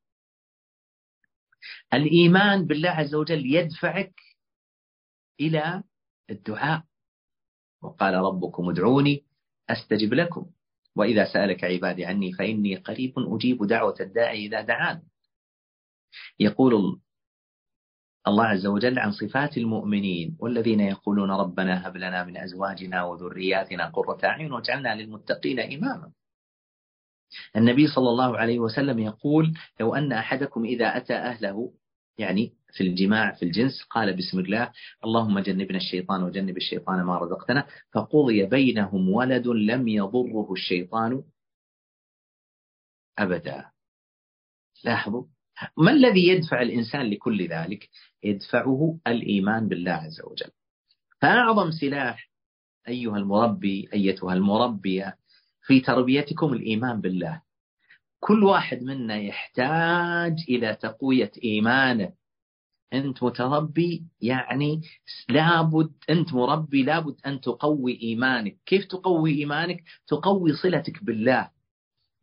[1.93, 4.13] الإيمان بالله عز وجل يدفعك
[5.39, 5.83] إلى
[6.29, 6.83] الدعاء.
[7.81, 9.25] وقال ربكم ادعوني
[9.69, 10.51] أستجب لكم.
[10.95, 15.01] وإذا سألك عبادي عني فإني قريب أجيب دعوة الداعي إذا دعان.
[16.39, 17.01] يقول
[18.27, 24.19] الله عز وجل عن صفات المؤمنين والذين يقولون ربنا هب لنا من أزواجنا وذرياتنا قرة
[24.23, 26.11] أعين واجعلنا للمتقين إماما.
[27.55, 31.73] النبي صلى الله عليه وسلم يقول لو أن أحدكم إذا أتى أهله
[32.17, 34.71] يعني في الجماع في الجنس قال بسم الله
[35.05, 41.23] اللهم جنبنا الشيطان وجنب الشيطان ما رزقتنا فقضي بينهم ولد لم يضره الشيطان
[43.17, 43.71] أبدا.
[44.83, 45.23] لاحظوا
[45.77, 47.89] ما الذي يدفع الإنسان لكل ذلك؟
[48.23, 50.51] يدفعه الإيمان بالله عز وجل.
[51.21, 52.29] فأعظم سلاح
[52.87, 55.17] أيها المربي أيتها المربية
[55.65, 57.41] في تربيتكم الإيمان بالله.
[58.19, 62.13] كل واحد منا يحتاج إلى تقوية إيمانه.
[62.93, 64.81] أنت متربي يعني
[65.29, 68.57] لابد أنت مربي لابد أن تقوي إيمانك.
[68.65, 71.49] كيف تقوي إيمانك؟ تقوي صلتك بالله.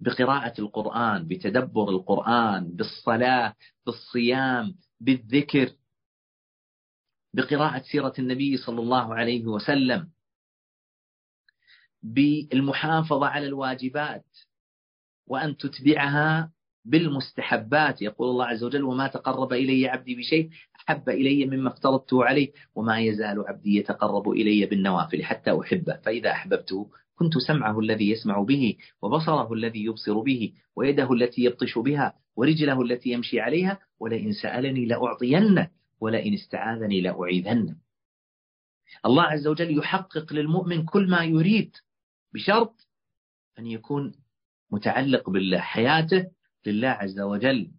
[0.00, 3.54] بقراءة القرآن بتدبر القرآن بالصلاة
[3.86, 5.72] بالصيام بالذكر.
[7.34, 10.10] بقراءة سيرة النبي صلى الله عليه وسلم.
[12.02, 14.26] بالمحافظة على الواجبات.
[15.26, 16.52] وأن تتبعها
[16.84, 18.02] بالمستحبات.
[18.02, 23.00] يقول الله عز وجل وما تقرب إلي عبدي بشيء أحب إلي مما افترضته عليه وما
[23.00, 25.96] يزال عبدي يتقرب إلي بالنوافل حتى أحبه.
[25.96, 32.14] فإذا أحببته كنت سمعه الذي يسمع به وبصره الذي يبصر به ويده التي يبطش بها
[32.36, 37.76] ورجله التي يمشي عليها ولئن سألني لأعطينه ولئن استعاذني لأعيذنه.
[39.06, 41.76] الله عز وجل يحقق للمؤمن كل ما يريد
[42.34, 42.88] بشرط
[43.58, 44.12] أن يكون
[44.70, 46.30] متعلق بالله حياته
[46.66, 47.70] لله عز وجل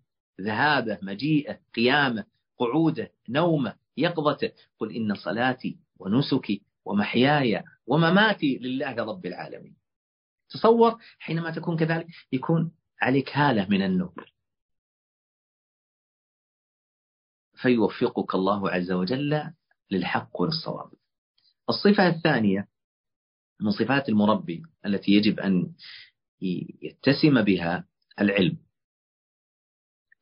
[0.42, 2.26] ذهابه مجيئه قيامه
[2.60, 4.52] قعوده نومه يقظته.
[4.80, 9.76] قل إن صلاتي ونسكي ومحياي ومماتي لله رب العالمين.
[10.50, 14.34] تصور حينما تكون كذلك يكون عليك هالة من النور.
[17.56, 19.54] فيوفقك الله عز وجل
[19.92, 20.92] للحق والصواب.
[21.70, 22.68] الصفة الثانية
[23.62, 25.74] من صفات المربي التي يجب أن
[26.82, 27.88] يتسم بها
[28.20, 28.58] العلم.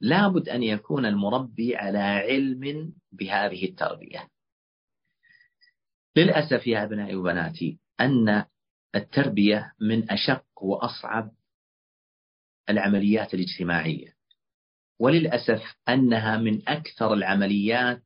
[0.02, 4.30] لابد أن يكون المربي على علم بهذه التربية.
[6.16, 8.46] للأسف يا أبنائي وبناتي أن
[8.96, 11.32] التربية من أشق وأصعب
[12.70, 14.14] العمليات الاجتماعية.
[15.00, 18.04] وللأسف أنها من أكثر العمليات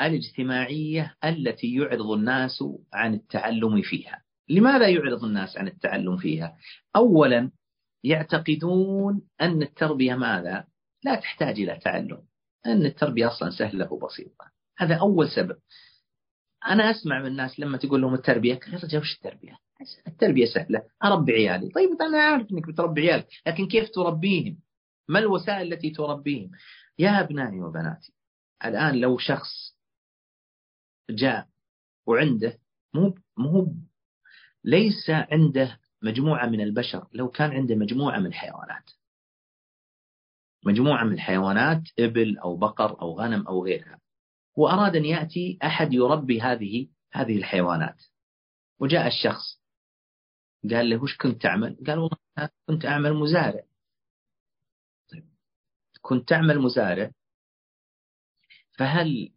[0.00, 4.22] الاجتماعية التي يعرض الناس عن التعلم فيها.
[4.48, 6.56] لماذا يعرض الناس عن التعلم فيها؟
[6.96, 7.50] أولا
[8.04, 10.64] يعتقدون أن التربية ماذا؟
[11.04, 12.22] لا تحتاج إلى تعلم
[12.66, 14.50] أن التربية أصلا سهلة وبسيطة.
[14.78, 15.56] هذا أول سبب.
[16.66, 19.58] أنا أسمع من الناس لما تقول لهم التربية يا رجال وش التربية؟
[20.06, 21.68] التربية سهلة أربي عيالي.
[21.68, 24.58] طيب أنا أعرف أنك بتربي عيالك لكن كيف تربيهم؟
[25.08, 26.50] ما الوسائل التي تربيهم؟
[26.98, 28.12] يا أبنائي وبناتي
[28.64, 29.76] الآن لو شخص
[31.10, 31.48] جاء
[32.06, 32.58] وعنده
[32.94, 33.74] مو مو
[34.64, 38.90] ليس عنده مجموعة من البشر لو كان عنده مجموعة من الحيوانات
[40.66, 44.00] مجموعة من الحيوانات إبل أو بقر أو غنم أو غيرها
[44.56, 48.02] وأراد أن يأتي أحد يربي هذه هذه الحيوانات
[48.78, 49.60] وجاء الشخص
[50.70, 53.62] قال له وش كنت تعمل؟ قال والله كنت أعمل مزارع
[55.12, 55.28] طيب
[56.00, 57.10] كنت تعمل مزارع
[58.78, 59.32] فهل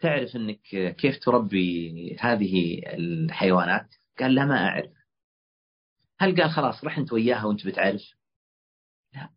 [0.00, 0.60] تعرف أنك
[0.96, 4.92] كيف تربي هذه الحيوانات؟ قال لا ما أعرف
[6.18, 8.02] هل قال خلاص رح أنت وياها وأنت بتعرف؟
[9.14, 9.30] لا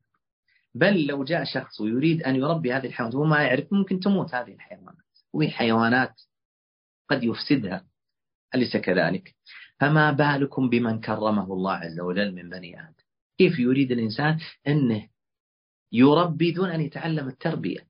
[0.76, 5.05] بل لو جاء شخص ويريد أن يربي هذه الحيوانات وما يعرف ممكن تموت هذه الحيوانات
[5.36, 6.22] وهي حيوانات
[7.10, 7.86] قد يفسدها
[8.56, 9.36] أليس كذلك؟
[9.80, 13.04] فما بالكم بمن كرمه الله عز وجل من بني آدم؟
[13.38, 15.10] كيف يريد الإنسان أنه
[15.92, 17.88] يربي دون أن يتعلم التربية؟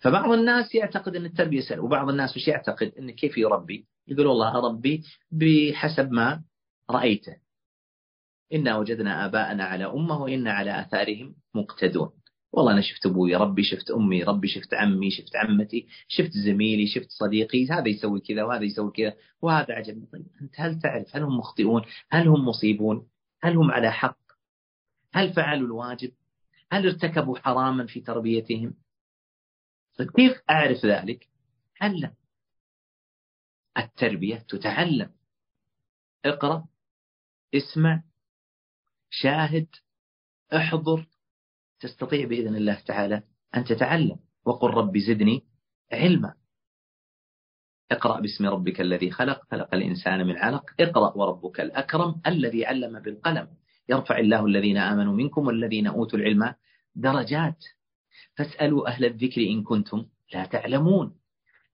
[0.00, 4.58] فبعض الناس يعتقد أن التربية سهلة وبعض الناس مش يعتقد؟ أن كيف يربي؟ يقول والله
[4.58, 6.42] أربي بحسب ما
[6.90, 7.36] رأيته.
[8.52, 12.21] إنا وجدنا آباءنا على أمة وإنا على آثارهم مقتدون.
[12.52, 17.10] والله أنا شفت أبوي ربي شفت أمي ربي شفت عمي شفت عمتي شفت زميلي شفت
[17.10, 21.38] صديقي هذا يسوي كذا وهذا يسوي كذا وهذا عجبني طيب أنت هل تعرف هل هم
[21.38, 23.08] مخطئون؟ هل هم مصيبون؟
[23.42, 24.18] هل هم على حق؟
[25.14, 26.12] هل فعلوا الواجب؟
[26.72, 28.74] هل ارتكبوا حراما في تربيتهم؟
[29.98, 31.28] طيب كيف أعرف ذلك؟
[31.76, 32.14] هل لا
[33.78, 35.10] التربية تتعلم.
[36.24, 36.66] اقرأ
[37.54, 38.02] اسمع
[39.10, 39.68] شاهد
[40.52, 41.11] احضر.
[41.82, 43.22] تستطيع بإذن الله تعالى
[43.56, 44.16] أن تتعلم.
[44.46, 45.42] وقل رب زدني
[45.92, 46.34] علما.
[47.90, 50.64] اقرأ باسم ربك الذي خلق خلق الإنسان من علق.
[50.80, 53.48] اقرأ وربك الأكرم الذي علم بالقلم.
[53.88, 56.54] يرفع الله الذين آمنوا منكم والذين أوتوا العلم
[56.94, 57.64] درجات.
[58.36, 61.14] فاسألوا أهل الذكر إن كنتم لا تعلمون.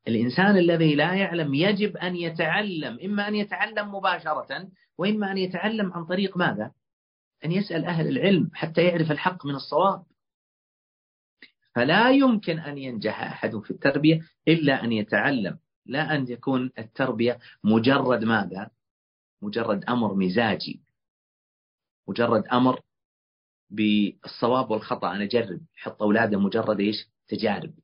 [0.09, 6.05] الإنسان الذي لا يعلم يجب أن يتعلم إما أن يتعلم مباشرة وإما أن يتعلم عن
[6.05, 6.71] طريق ماذا؟
[7.45, 10.05] أن يسأل أهل العلم حتى يعرف الحق من الصواب.
[11.75, 15.59] فلا يمكن أن ينجح أحد في التربية إلا أن يتعلم.
[15.87, 18.71] لا أن يكون التربية مجرد ماذا؟
[19.43, 20.83] مجرد أمر مزاجي.
[22.09, 22.81] مجرد أمر
[23.71, 25.13] بالصواب والخطأ.
[25.13, 25.61] أنا أجرب.
[25.77, 26.97] حط أولاده مجرد إيش؟
[27.29, 27.75] تجارب.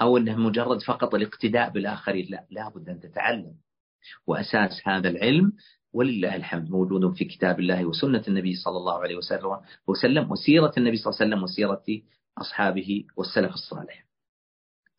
[0.00, 2.26] أو أنه مجرد فقط الاقتداء بالآخرين.
[2.30, 3.56] لا لابد أن تتعلم.
[4.26, 5.52] وأساس هذا العلم
[5.96, 10.96] ولله الحمد موجود في كتاب الله وسنة النبي صلى الله عليه وسلم وسلم وسيرة النبي
[10.96, 12.02] صلى الله عليه وسلم وسيرة
[12.38, 14.06] أصحابه والسلف الصالح.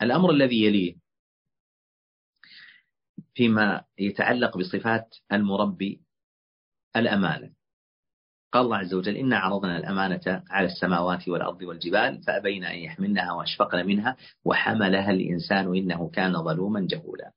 [0.02, 0.96] الأمر الذي يليه
[3.34, 6.02] فيما يتعلق بصفات المربي
[6.96, 7.52] الأمانة.
[8.54, 13.86] قال الله عز وجل إنا عرضنا الأمانة على السماوات والأرض والجبال فأبين أن يحملنها وأشفقن
[13.88, 17.32] منها وحملها الإنسان إنه كان ظلوما جهولا.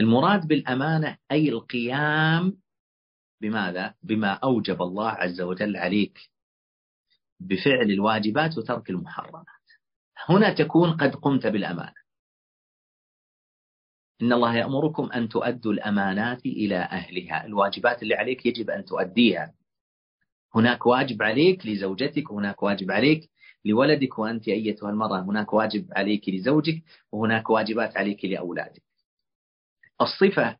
[0.00, 2.58] المراد بالأمانة أي القيام
[3.40, 6.30] بماذا؟ بما أوجب الله عز وجل عليك
[7.40, 9.46] بفعل الواجبات وترك المحرمات.
[10.28, 12.06] هنا تكون قد قمت بالأمانة.
[14.22, 17.46] إن الله يأمركم أن تؤدوا الأمانات إلى أهلها.
[17.46, 19.54] الواجبات اللي عليك يجب أن تؤديها.
[20.54, 23.30] هناك واجب عليك لزوجتك وهناك واجب عليك
[23.64, 25.20] لولدك وأنت أيتها المرأة.
[25.20, 26.82] هناك واجب عليك لزوجك
[27.12, 28.85] وهناك واجبات عليك لأولادك.
[30.00, 30.56] الصفة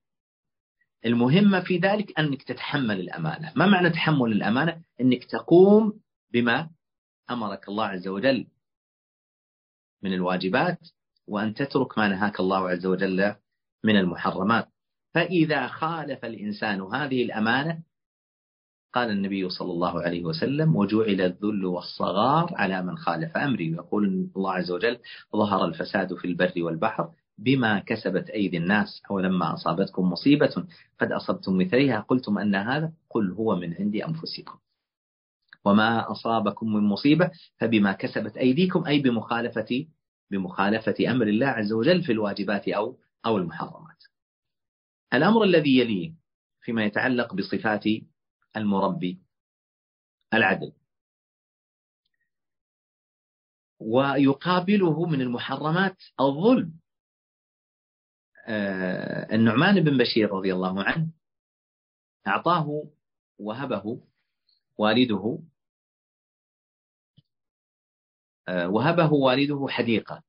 [1.07, 3.53] المهمة في ذلك أنك تتحمل الأمانة.
[3.57, 6.01] ما معنى تحمل الأمانة؟ أنك تقوم
[6.33, 6.71] بما
[7.31, 8.47] أمرك الله عز وجل
[10.03, 10.79] من الواجبات
[11.27, 13.35] وأن تترك ما نهاك الله عز وجل
[13.85, 14.69] من المحرمات.
[15.15, 17.83] فإذا خالف الإنسان هذه الأمانة
[18.93, 24.53] قال النبي صلى الله عليه وسلم وجعل الذل والصغار على من خالف أمري ويقول الله
[24.53, 24.99] عز وجل
[25.37, 30.67] ظهر الفساد في البر والبحر بما كسبت أيدي الناس أو لما أصابتكم مصيبة
[31.01, 34.59] قد أصبتم مثلها قلتم أن هذا قل هو من عند أنفسكم
[35.65, 39.87] وما أصابكم من مصيبة فبما كسبت أيديكم أي بمخالفة
[40.31, 44.05] بمخالفة أمر الله عز وجل في الواجبات أو أو المحرمات.
[45.15, 46.15] الأمر الذي يليه
[46.61, 47.85] فيما يتعلق بصفات
[48.57, 49.21] المربي
[50.35, 50.73] العدل.
[53.79, 56.73] ويقابله من المحرمات الظلم.
[58.47, 61.09] آه، النعمان بن بشير رضي الله عنه
[62.27, 62.85] أعطاه
[63.39, 64.01] وهبه
[64.79, 65.39] والده
[68.49, 70.23] آه، وهبه والده حديقة.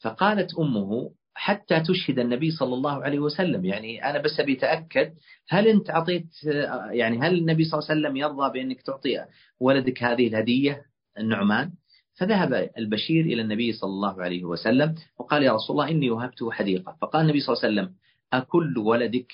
[0.00, 5.14] فقالت أمه حتى تشهد النبي صلى الله عليه وسلم يعني أنا بس أبي أتأكد
[5.48, 9.24] هل أنت أعطيت آه، يعني هل النبي صلى الله عليه وسلم يرضى بأنك تعطي
[9.60, 10.86] ولدك هذه الهدية
[11.18, 11.72] النعمان؟
[12.14, 16.96] فذهب البشير إلى النبي صلى الله عليه وسلم وقال يا رسول الله إني وهبته حديقة.
[17.00, 17.96] فقال النبي صلى الله عليه وسلم
[18.32, 19.32] أكل ولدك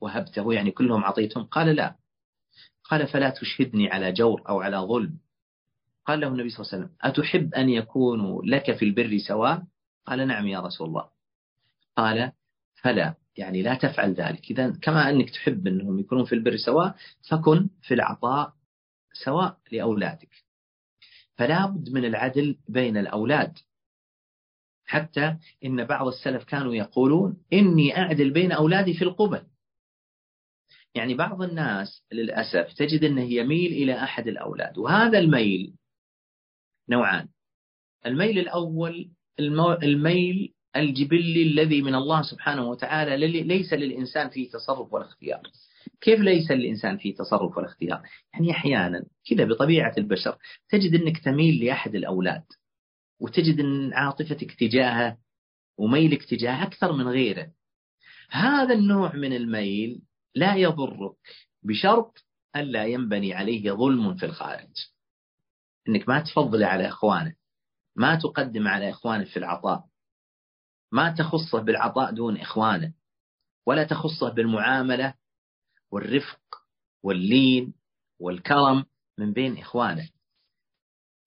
[0.00, 1.96] وهبته؟ يعني كلهم أعطيتهم؟ قال لا.
[2.84, 5.18] قال فلا تشهدني على جور أو على ظلم.
[6.06, 9.62] قال له النبي صلى الله عليه وسلم أتحب أن يكونوا لك في البر سواء؟
[10.06, 11.08] قال نعم يا رسول الله.
[11.96, 12.32] قال
[12.82, 13.14] فلا.
[13.36, 14.50] يعني لا تفعل ذلك.
[14.50, 16.94] إذا كما أنك تحب أنهم يكونون في البر سواء
[17.30, 18.52] فكن في العطاء
[19.24, 20.47] سواء لأولادك.
[21.38, 23.58] فلا بد من العدل بين الأولاد.
[24.84, 29.46] حتى إن بعض السلف كانوا يقولون إني أعدل بين أولادي في القبل.
[30.94, 35.74] يعني بعض الناس للأسف تجد أنه يميل إلى أحد الأولاد وهذا الميل
[36.88, 37.28] نوعان.
[38.06, 39.10] الميل الأول
[39.82, 45.42] الميل الجبلي الذي من الله سبحانه وتعالى ليس للإنسان فيه تصرف ولا اختيار.
[46.00, 48.02] كيف ليس للإنسان فيه تصرف ولا اختيار
[48.34, 52.44] يعني أحيانا كذا بطبيعة البشر تجد أنك تميل لأحد الأولاد
[53.20, 55.18] وتجد أن عاطفتك تجاهه
[55.78, 57.50] وميلك تجاهه أكثر من غيره.
[58.30, 60.02] هذا النوع من الميل
[60.34, 61.16] لا يضرك
[61.62, 62.24] بشرط
[62.56, 64.88] ألا ينبني عليه ظلم في الخارج.
[65.88, 67.34] أنك ما تفضل على إخوانه
[67.96, 69.84] ما تقدم على إخوانه في العطاء
[70.92, 72.92] ما تخصه بالعطاء دون إخوانه
[73.66, 75.14] ولا تخصه بالمعاملة
[75.90, 76.40] والرفق
[77.02, 77.74] واللين
[78.18, 78.84] والكرم
[79.18, 80.08] من بين إخوانه.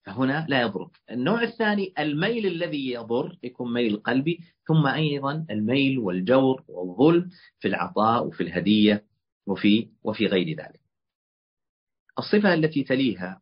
[0.05, 0.89] فهنا لا يضر.
[1.11, 8.27] النوع الثاني الميل الذي يضر يكون ميل قلبي ثم أيضا الميل والجور والظلم في العطاء
[8.27, 9.05] وفي الهدية
[9.45, 10.81] وفي وفي غير ذلك.
[12.19, 13.41] الصفة التي تليها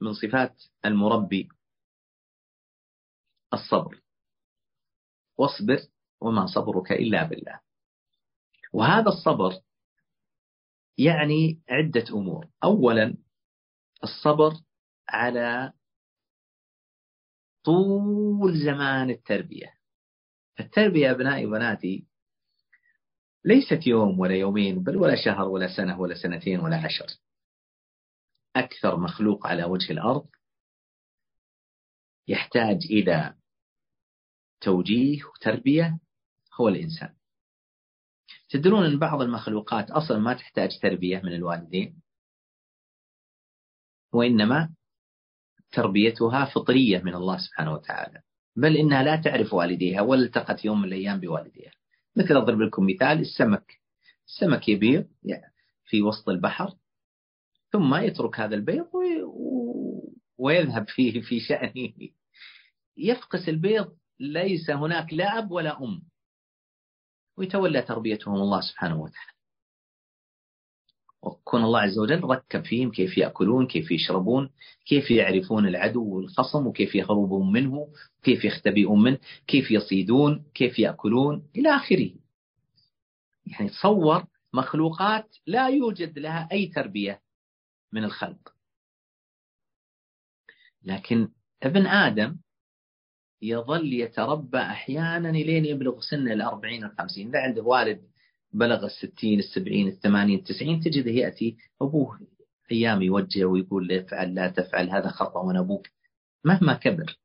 [0.00, 1.48] من صفات المربي
[3.54, 4.00] الصبر.
[5.38, 5.78] واصبر
[6.20, 7.60] وما صبرك إلا بالله.
[8.72, 9.52] وهذا الصبر
[10.98, 12.48] يعني عدة أمور.
[12.64, 13.16] أولا
[14.04, 14.52] الصبر
[15.08, 15.72] على
[17.64, 19.74] طول زمان التربية.
[20.60, 22.06] التربية أبنائي وبناتي
[23.44, 27.06] ليست يوم ولا يومين بل ولا شهر ولا سنة ولا سنتين ولا عشر.
[28.56, 30.28] أكثر مخلوق على وجه الأرض
[32.28, 33.34] يحتاج إلى
[34.60, 35.98] توجيه وتربية
[36.60, 37.14] هو الإنسان.
[38.52, 42.02] تدرون أن بعض المخلوقات أصلا ما تحتاج تربية من الوالدين؟
[44.12, 44.74] وإنما
[45.72, 48.22] تربيتها فطرية من الله سبحانه وتعالى.
[48.56, 51.72] بل إنها لا تعرف والديها ولا التقت يوم من الأيام بوالديها.
[52.16, 53.80] مثل أضرب لكم مثال السمك.
[54.26, 55.08] السمك يبيض
[55.84, 56.74] في وسط البحر
[57.70, 58.86] ثم يترك هذا البيض
[60.38, 61.92] ويذهب فيه في شأنه.
[62.96, 66.11] يفقس البيض ليس هناك لا أب ولا أم.
[67.36, 69.32] ويتولى تربيتهم الله سبحانه وتعالى.
[71.22, 74.50] وكون الله عز وجل ركب فيهم كيف يأكلون كيف يشربون
[74.86, 77.88] كيف يعرفون العدو والخصم وكيف يهربون منه
[78.22, 82.10] كيف يختبئون منه كيف يصيدون كيف يأكلون إلى آخره.
[83.46, 87.20] يعني تصور مخلوقات لا يوجد لها أي تربية
[87.92, 88.54] من الخلق.
[90.82, 91.28] لكن
[91.62, 92.36] ابن آدم
[93.42, 97.28] يظل يتربى أحيانا لين يبلغ سن الأربعين والخمسين.
[97.28, 98.02] إذا عنده والد
[98.52, 102.20] بلغ الستين السبعين الثمانين التسعين تجده يأتي أبوه
[102.72, 105.86] أيام يوجه ويقول له افعل لا تفعل هذا خطأ وأنا أبوك.
[106.44, 107.18] مهما كبر.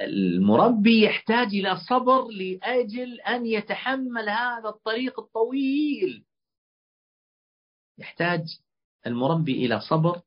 [0.00, 6.24] المربي يحتاج إلى صبر لأجل أن يتحمل هذا الطريق الطويل.
[7.98, 8.40] يحتاج
[9.06, 10.20] المربي إلى صبر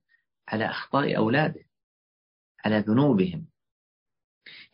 [0.47, 1.66] على أخطاء أولاده.
[2.65, 3.47] على ذنوبهم.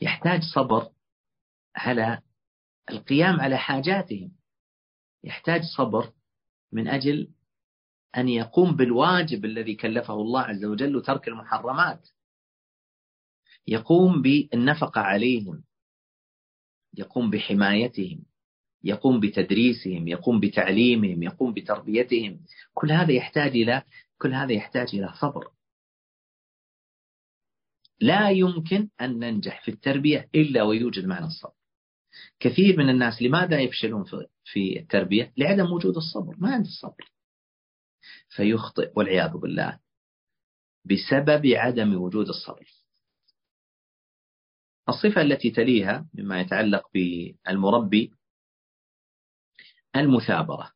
[0.01, 0.89] يحتاج صبر
[1.75, 2.21] على
[2.89, 4.31] القيام على حاجاتهم.
[5.23, 6.13] يحتاج صبر
[6.71, 7.31] من أجل
[8.17, 12.09] أن يقوم بالواجب الذي كلفه الله عز وجل وترك المحرمات.
[13.67, 15.63] يقوم بالنفقة عليهم.
[16.93, 18.25] يقوم بحمايتهم.
[18.83, 20.07] يقوم بتدريسهم.
[20.07, 21.23] يقوم بتعليمهم.
[21.23, 22.39] يقوم بتربيتهم.
[22.73, 23.83] كل هذا يحتاج إلى
[24.17, 25.52] كل هذا يحتاج إلى صبر.
[28.03, 31.53] لا يمكن أن ننجح في التربية إلا ويوجد معنا الصبر.
[32.39, 34.05] كثير من الناس لماذا يفشلون
[34.43, 37.11] في التربية؟ لعدم وجود الصبر ما عنده الصبر
[38.29, 39.79] فيخطئ والعياذ بالله
[40.85, 42.67] بسبب عدم وجود الصبر.
[44.89, 48.13] الصفة التي تليها مما يتعلق بالمربي
[49.95, 50.71] المثابرة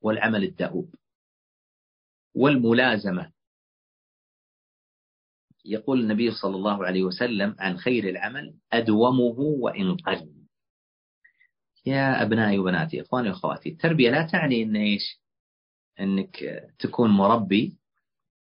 [0.00, 0.94] والعمل الدؤوب
[2.34, 3.32] والملازمة
[5.64, 10.38] يقول النبي صلى الله عليه وسلم عن خير العمل أدومه وإن قل.
[11.86, 15.20] يا أبنائي وبناتي إخواني وأخواتي التربية لا تعني إن إيش؟
[16.00, 16.36] أنك
[16.78, 17.78] تكون مربي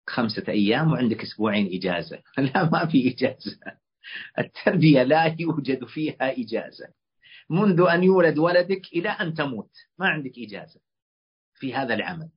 [0.07, 2.23] خمسة أيام وعندك أسبوعين إجازة.
[2.55, 3.59] لا ما في إجازة.
[4.39, 6.89] التربية لا يوجد فيها إجازة.
[7.51, 10.81] منذ أن يولد ولدك إلى أن تموت ما عندك إجازة
[11.55, 12.31] في هذا العمل.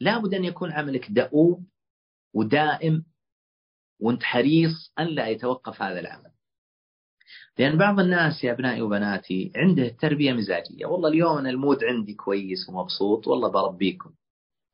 [0.00, 1.66] لابد أن يكون عملك دؤوب
[2.34, 3.04] ودائم
[4.04, 6.30] وانت حريص أن لا يتوقف هذا العمل.
[7.58, 10.86] لأن بعض الناس يا أبنائي وبناتي عنده تربية مزاجية.
[10.86, 14.10] والله اليوم أنا المود عندي كويس ومبسوط والله بربيكم.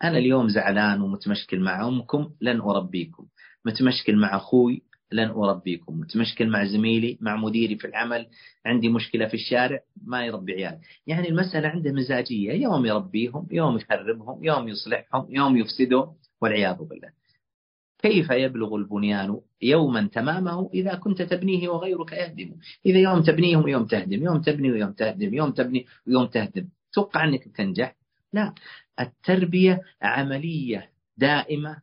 [0.04, 3.26] أنا اليوم زعلان ومتمشكل مع أمكم لن أربيكم.
[3.64, 6.00] متمشكل مع أخوي لن أربيكم.
[6.00, 8.26] متمشكل مع زميلي مع مديري في العمل
[8.66, 10.78] عندي مشكلة في الشارع ما يربي عيال.
[11.06, 12.52] يعني المسألة عنده مزاجية.
[12.52, 17.20] يوم يربيهم يوم يخربهم يوم يصلحهم يوم يفسدهم والعياذ بالله.
[18.02, 22.54] كيف يبلغ البنيان يوما تمامه إذا كنت تبنيه وغيرك يهدم؟
[22.86, 26.68] إذا يوم تبنيهم يوم تهدم يوم تبني ويوم تهدم يوم تبني ويوم تهدم.
[26.92, 27.96] توقع أنك تنجح
[28.32, 28.54] لا.
[29.00, 31.82] التربية عملية دائمة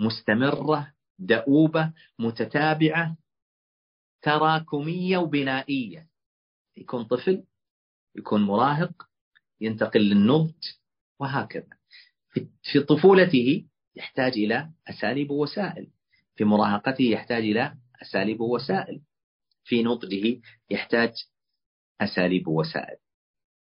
[0.00, 3.16] مستمرة دؤوبة متتابعة
[4.22, 6.06] تراكمية وبنائية.
[6.76, 7.42] يكون طفل
[8.16, 9.08] يكون مراهق
[9.60, 10.64] ينتقل للنضج
[11.20, 11.78] وهكذا.
[12.62, 13.64] في طفولته
[13.98, 15.90] يحتاج إلى أساليب ووسائل.
[16.36, 19.00] في مراهقته يحتاج إلى أساليب ووسائل.
[19.64, 20.40] في نضجه
[20.70, 21.12] يحتاج
[22.00, 22.96] أساليب ووسائل.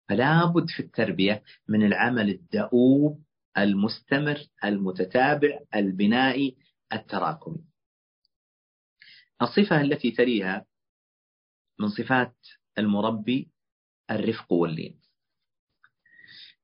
[0.09, 3.23] فلا بد في التربية من العمل الدؤوب
[3.59, 6.57] المستمر المتتابع البنائي
[6.93, 7.65] التراكمي.
[9.43, 10.67] الصفة التي تليها
[11.81, 12.37] من صفات
[12.79, 13.51] المربي
[14.11, 15.01] الرفق واللين.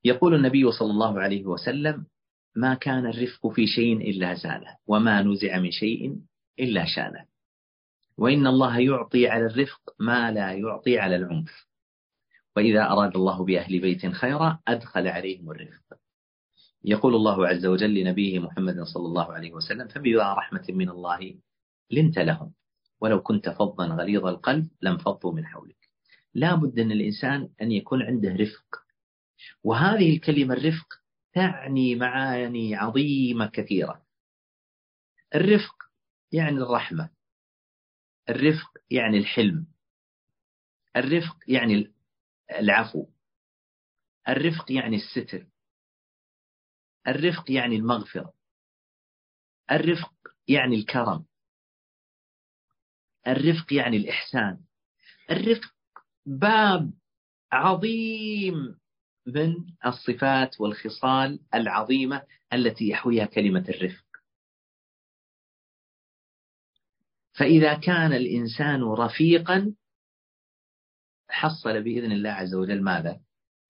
[0.05, 2.07] يقول النبي صلى الله عليه وسلم
[2.57, 6.16] ما كان الرفق في شيء إلا زانه وما نزع من شيء
[6.59, 7.24] إلا شانه.
[8.16, 11.66] وإن الله يعطي على الرفق ما لا يعطي على العنف.
[12.57, 15.98] وإذا أراد الله بأهل بيت خيرا أدخل عليهم الرفق.
[16.84, 21.34] يقول الله عز وجل لنبيه محمد صلى الله عليه وسلم فبما رحمة من الله
[21.90, 22.53] لنت لهم.
[23.01, 25.76] ولو كنت فظا غليظ القلب لم فضوا من حولك.
[26.34, 28.82] لا بد أن الإنسان أن يكون عنده رفق.
[29.64, 30.99] وهذه الكلمة الرفق
[31.33, 34.07] تعني معاني عظيمة كثيرة.
[35.35, 35.74] الرفق
[36.33, 37.11] يعني الرحمة.
[38.28, 39.66] الرفق يعني الحلم.
[40.97, 41.93] الرفق يعني
[42.59, 43.07] العفو.
[44.28, 45.47] الرفق يعني الستر.
[47.09, 48.33] الرفق يعني المغفرة.
[49.70, 50.12] الرفق
[50.49, 51.26] يعني الكرم.
[53.26, 54.64] الرفق يعني الإحسان.
[55.31, 55.74] الرفق
[56.26, 56.93] باب
[57.53, 58.80] عظيم
[59.27, 59.55] من
[59.87, 64.05] الصفات والخصال العظيمة التي يحويها كلمة الرفق.
[67.33, 69.75] فإذا كان الإنسان رفيقا
[71.29, 73.21] حصل بإذن الله عز وجل ماذا؟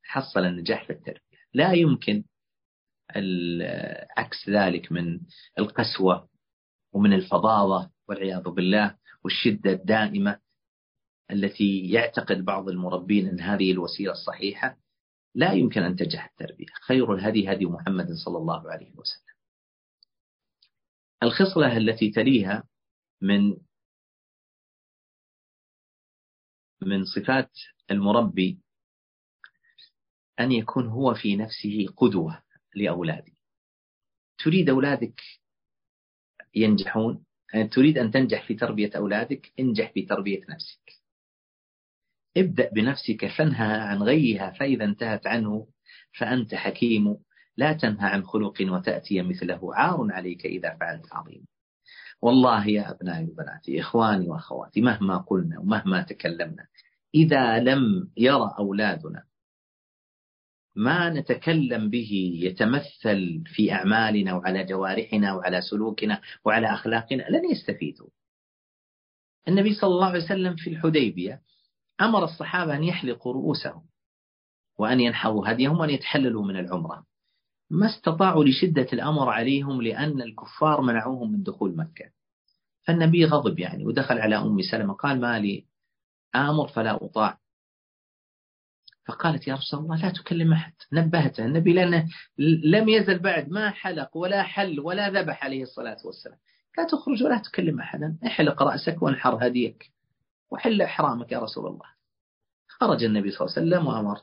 [0.03, 1.21] حصل النجاح في التربية.
[1.55, 2.25] لا يمكن
[4.17, 5.21] عكس ذلك من
[5.59, 6.29] القسوة
[6.93, 10.41] ومن الفظاظة والعياذ بالله والشدة الدائمة
[11.31, 14.79] التي يعتقد بعض المربين أن هذه الوسيلة الصحيحة.
[15.35, 16.67] لا يمكن أن تنجح التربية.
[16.87, 19.35] خير الهدي هدي محمد صلى الله عليه وسلم.
[21.23, 22.65] الخصلة التي تليها
[23.21, 23.57] من
[26.83, 27.51] من صفات
[27.91, 28.61] المربي
[30.41, 32.43] أن يكون هو في نفسه قدوة
[32.75, 33.33] لأولاده
[34.39, 35.21] تريد أولادك
[36.55, 37.25] ينجحون؟
[37.73, 41.00] تريد أن تنجح في تربية أولادك؟ انجح في تربية نفسك.
[42.37, 45.67] ابدأ بنفسك فانهى عن غيها فإذا انتهت عنه
[46.19, 47.17] فأنت حكيم.
[47.57, 49.75] لا تنهى عن خلق وتأتي مثله.
[49.75, 51.47] عار عليك إذا فعلت عظيم.
[52.23, 56.67] والله يا أبنائي وبناتي إخواني وأخواتي مهما قلنا ومهما تكلمنا
[57.15, 59.23] إذا لم يرى أولادنا
[60.77, 68.09] ما نتكلم به يتمثل في أعمالنا وعلى جوارحنا وعلى سلوكنا وعلى أخلاقنا لن يستفيدوا.
[69.49, 71.43] النبي صلى الله عليه وسلم في الحديبية
[72.01, 73.83] أمر الصحابة أن يحلقوا رؤوسهم
[74.79, 77.07] وأن ينحروا هديهم وأن يتحللوا من العمرة.
[77.71, 82.11] ما استطاعوا لشدة الأمر عليهم لأن الكفار منعوهم من دخول مكة.
[82.87, 85.67] فالنبي غضب يعني ودخل على أم سلمة قال ما لي
[86.35, 87.39] آمر فلا أطاع.
[89.07, 90.73] فقالت يا رسول الله لا تكلم أحد.
[90.93, 92.09] نبهته النبي لأنه
[92.65, 96.39] لم يزل بعد ما حلق ولا حل ولا ذبح عليه الصلاة والسلام.
[96.79, 98.19] لا تخرج ولا تكلم أحدا.
[98.27, 99.93] احلق رأسك وانحر هديك.
[100.51, 101.87] وحل إحرامك يا رسول الله.
[102.69, 104.23] خرج النبي صلى الله عليه وسلم وأمر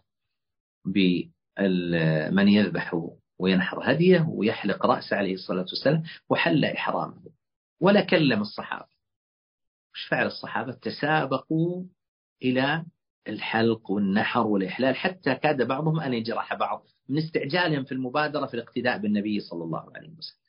[0.86, 7.22] بمن يذبح وينحر هديه ويحلق رأسه عليه الصلاة والسلام وحل إحرامه
[7.82, 8.98] ولا كلم الصحابة.
[9.94, 11.84] وش فعل الصحابة؟ تسابقوا
[12.44, 12.86] إلى
[13.28, 18.98] الحلق والنحر والإحلال حتى كاد بعضهم أن يجرح بعض من استعجالهم في المبادرة في الاقتداء
[18.98, 20.47] بالنبي صلى الله عليه وسلم.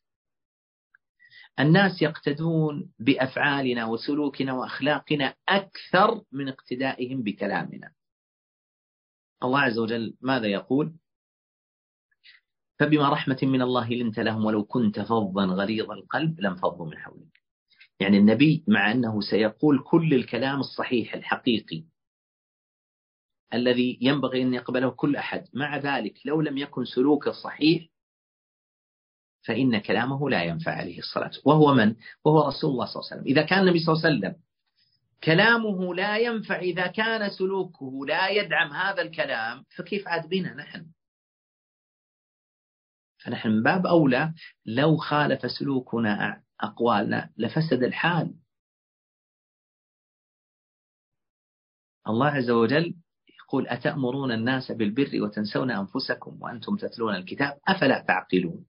[1.61, 7.92] الناس يقتدون بأفعالنا وسلوكنا وأخلاقنا أكثر من اقتدائهم بكلامنا.
[9.42, 10.92] الله عز وجل ماذا يقول؟
[12.78, 17.38] فبما رحمة من الله لنت لهم ولو كنت فظا غليظ القلب لم فضوا من حولك.
[18.00, 21.84] يعني النبي مع أنه سيقول كل الكلام الصحيح الحقيقي
[23.54, 27.88] الذي ينبغي أن يقبله كل أحد، مع ذلك لو لم يكن سلوكه صحيح
[29.47, 31.30] فإن كلامه لا ينفع عليه الصلاة.
[31.45, 33.32] وهو من؟ وهو رسول الله صلى الله عليه وسلم.
[33.32, 34.43] إذا كان النبي صلى الله عليه وسلم
[35.24, 40.86] كلامه لا ينفع إذا كان سلوكه لا يدعم هذا الكلام فكيف عاد بنا نحن؟
[43.24, 44.34] فنحن من باب أولى
[44.66, 48.34] لو خالف سلوكنا أقوالنا لفسد الحال.
[52.09, 52.95] الله عز وجل
[53.41, 58.66] يقول أتأمرون الناس بالبر وتنسون أنفسكم وأنتم تتلون الكتاب؟ أفلا تعقلون؟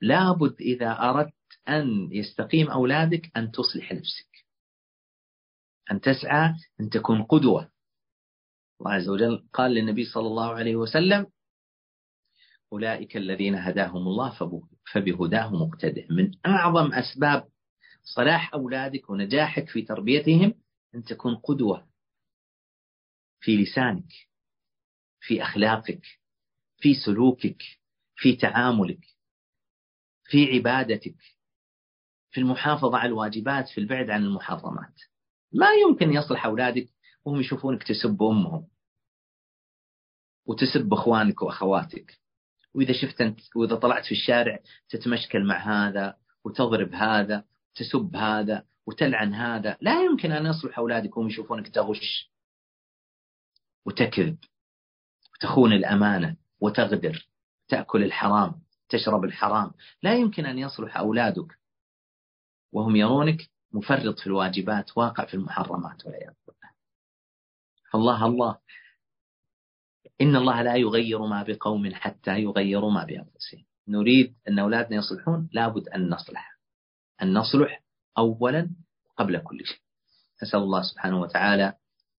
[0.00, 1.34] لابد إذا أردت
[1.68, 4.28] أن يستقيم أولادك أن تصلح نفسك
[5.90, 7.70] أن تسعى أن تكون قدوة.
[8.80, 11.26] الله عز وجل قال للنبي صلى الله عليه وسلم
[12.72, 14.30] أولئك الذين هداهم الله
[14.92, 17.48] فبهداه مقتده من أعظم أسباب
[18.02, 20.54] صلاح أولادك ونجاحك في تربيتهم
[20.94, 21.88] أن تكون قدوة
[23.40, 24.12] في لسانك
[25.20, 26.02] في أخلاقك
[26.78, 27.62] في سلوكك
[28.16, 29.00] في تعاملك.
[30.28, 31.14] في عبادتك
[32.30, 34.94] في المحافظة على الواجبات في البعد عن المحرمات.
[35.52, 36.88] ما يمكن يصلح أولادك
[37.24, 38.68] وهم يشوفونك تسب أمهم
[40.46, 42.18] وتسب إخوانك وأخواتك.
[42.74, 44.58] وإذا شفت أنت وإذا طلعت في الشارع
[44.88, 51.28] تتمشكل مع هذا وتضرب هذا تسب هذا وتلعن هذا لا يمكن أن يصلح أولادك وهم
[51.28, 52.32] يشوفونك تغش
[53.84, 54.38] وتكذب
[55.34, 57.28] وتخون الأمانة وتغدر
[57.68, 58.62] تاكل الحرام.
[58.88, 59.70] تشرب الحرام.
[60.02, 61.58] لا يمكن أن يصلح أولادك
[62.72, 66.70] وهم يرونك مفرط في الواجبات واقع في المحرمات والعياذ بالله.
[67.92, 68.58] فالله الله.
[70.20, 73.64] إن الله لا يغير ما بقوم حتى يغيروا ما بأنفسهم.
[73.88, 76.58] نريد أن أولادنا يصلحون لابد أن نصلح.
[77.22, 77.82] أن نصلح
[78.18, 78.70] أولا
[79.16, 79.80] قبل كل شيء.
[80.42, 81.74] أسأل الله سبحانه وتعالى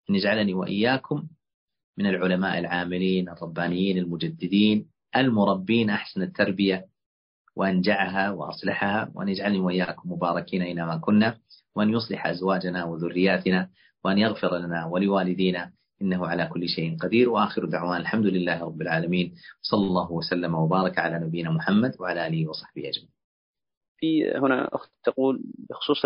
[0.10, 1.28] أن يجعلني وإياكم
[1.98, 6.86] من العلماء العاملين الربانيين المجددين المربين أحسن التربية
[7.56, 11.38] وأنجعها وأصلحها وأن يجعلني وإياكم مباركين أينما كنا
[11.76, 13.70] وأن يصلح أزواجنا وذرياتنا
[14.04, 19.36] وأن يغفر لنا ولوالدينا إنه على كل شيء قدير وآخر دعوان الحمد لله رب العالمين
[19.62, 23.14] صلى الله وسلم وبارك على نبينا محمد وعلى آله وصحبه أجمعين.
[23.98, 26.02] في هنا أخت تقول بخصوص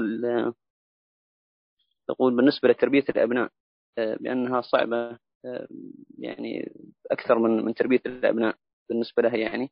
[2.08, 3.50] تقول بالنسبة لتربية الأبناء
[3.98, 5.68] آه، بأنها صعبة آه،
[6.18, 6.72] يعني
[7.12, 8.56] أكثر من من تربية الأبناء.
[8.94, 9.72] بالنسبة لها يعني.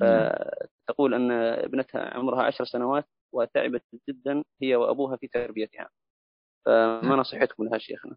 [0.00, 5.88] فتقول أن ابنتها عمرها عشر سنوات وتعبت جدا هي وأبوها في تربيتها.
[6.66, 7.16] فما.
[7.16, 8.16] نصيحتكم لها شيخنا؟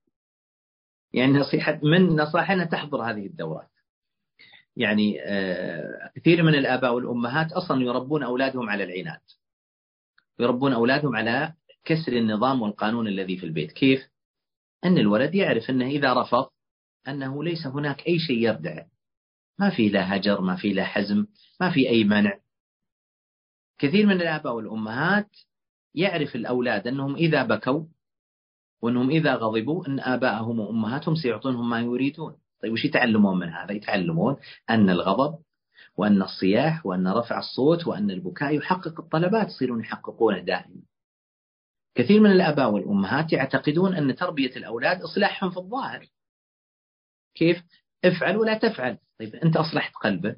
[1.13, 3.69] يعني نصيحة من نصائحنا تحضر هذه الدورات.
[4.75, 9.21] يعني آه، كثير من الآباء والأمهات أصلا يربون أولادهم على العناد.
[10.39, 11.53] يربون أولادهم على
[11.85, 13.71] كسر النظام والقانون الذي في البيت.
[13.71, 14.09] كيف؟
[14.85, 16.49] أن الولد يعرف أنه إذا رفض
[17.07, 18.90] أنه ليس هناك أي شيء يردعه
[19.61, 21.25] ما في لا هجر ما في لا حزم
[21.61, 22.39] ما في أي منع.
[23.79, 25.29] كثير من الآباء والأمهات
[25.95, 27.85] يعرف الأولاد أنهم إذا بكوا
[28.81, 32.37] وأنهم إذا غضبوا أن آبائهم وأمهاتهم سيعطونهم ما يريدون.
[32.63, 34.37] طيب وش يتعلمون من هذا؟ يتعلمون
[34.69, 35.39] أن الغضب
[35.97, 40.81] وأن الصياح وأن رفع الصوت وأن البكاء يحقق الطلبات يصيرون يحققونه دائما.
[41.95, 46.07] كثير من الآباء والأمهات يعتقدون أن تربية الأولاد إصلاحهم في الظاهر.
[47.35, 47.63] كيف؟
[48.05, 48.97] افعل ولا تفعل.
[49.19, 50.35] طيب أنت أصلحت قلبه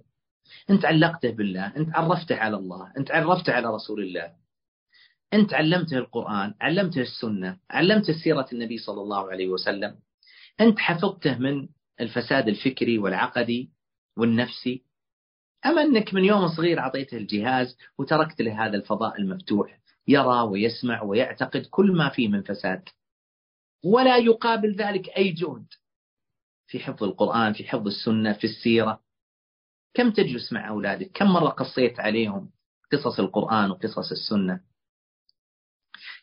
[0.70, 4.34] أنت علقته بالله أنت عرفته على الله أنت عرفته على رسول الله
[5.34, 10.00] أنت علمته القرآن علمته السنة علمته سيرة النبي صلى الله عليه وسلم
[10.62, 11.68] أنت حفظته من
[12.02, 13.72] الفساد الفكري والعقدي
[14.18, 14.84] والنفسي.
[15.66, 21.66] أما أنك من يوم صغير أعطيته الجهاز وتركت له هذا الفضاء المفتوح يرى ويسمع ويعتقد
[21.66, 22.90] كل ما فيه من فساد.
[23.84, 25.66] ولا يقابل ذلك أي جهد.
[26.74, 29.04] في حفظ القرآن في حفظ السنة في السيرة.
[29.94, 32.52] كم تجلس مع أولادك؟ كم مرة قصيت عليهم
[32.92, 34.62] قصص القرآن وقصص السنة؟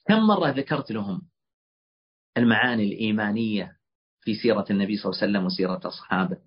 [0.08, 1.22] كم مرة ذكرت لهم
[2.36, 3.76] المعاني الإيمانية
[4.20, 6.38] في سيرة النبي صلى الله عليه وسلم وسيرة أصحابه؟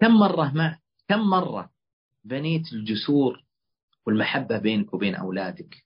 [0.00, 1.70] كم مرة مع كم مرة
[2.24, 3.44] بنيت الجسور
[4.06, 5.84] والمحبة بينك وبين أولادك؟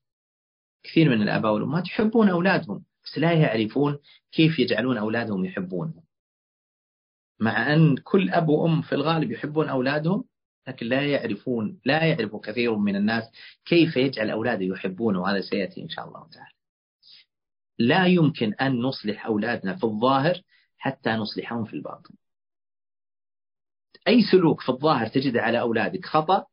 [0.82, 3.98] كثير من الآباء والأمهات يحبون أولادهم بس لا يعرفون
[4.32, 6.03] كيف يجعلون أولادهم يحبونهم
[7.44, 10.24] مع أن كل أب وأم في الغالب يحبون أولادهم
[10.68, 13.24] لكن لا يعرفون لا يعرف كثير من الناس
[13.64, 16.54] كيف يجعل أولاده يحبونه وهذا سيأتي إن شاء الله تعالى.
[17.78, 20.42] لا يمكن أن نصلح أولادنا في الظاهر
[20.78, 22.14] حتى نصلحهم في الباطن.
[24.08, 26.46] أي سلوك في الظاهر تجده على أولادك خطأ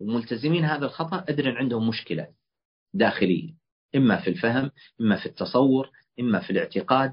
[0.00, 2.28] وملتزمين هذا الخطأ أدري عندهم مشكلة
[2.94, 3.54] داخلية
[3.96, 4.70] إما في الفهم
[5.00, 5.90] إما في التصور
[6.20, 7.12] إما في الاعتقاد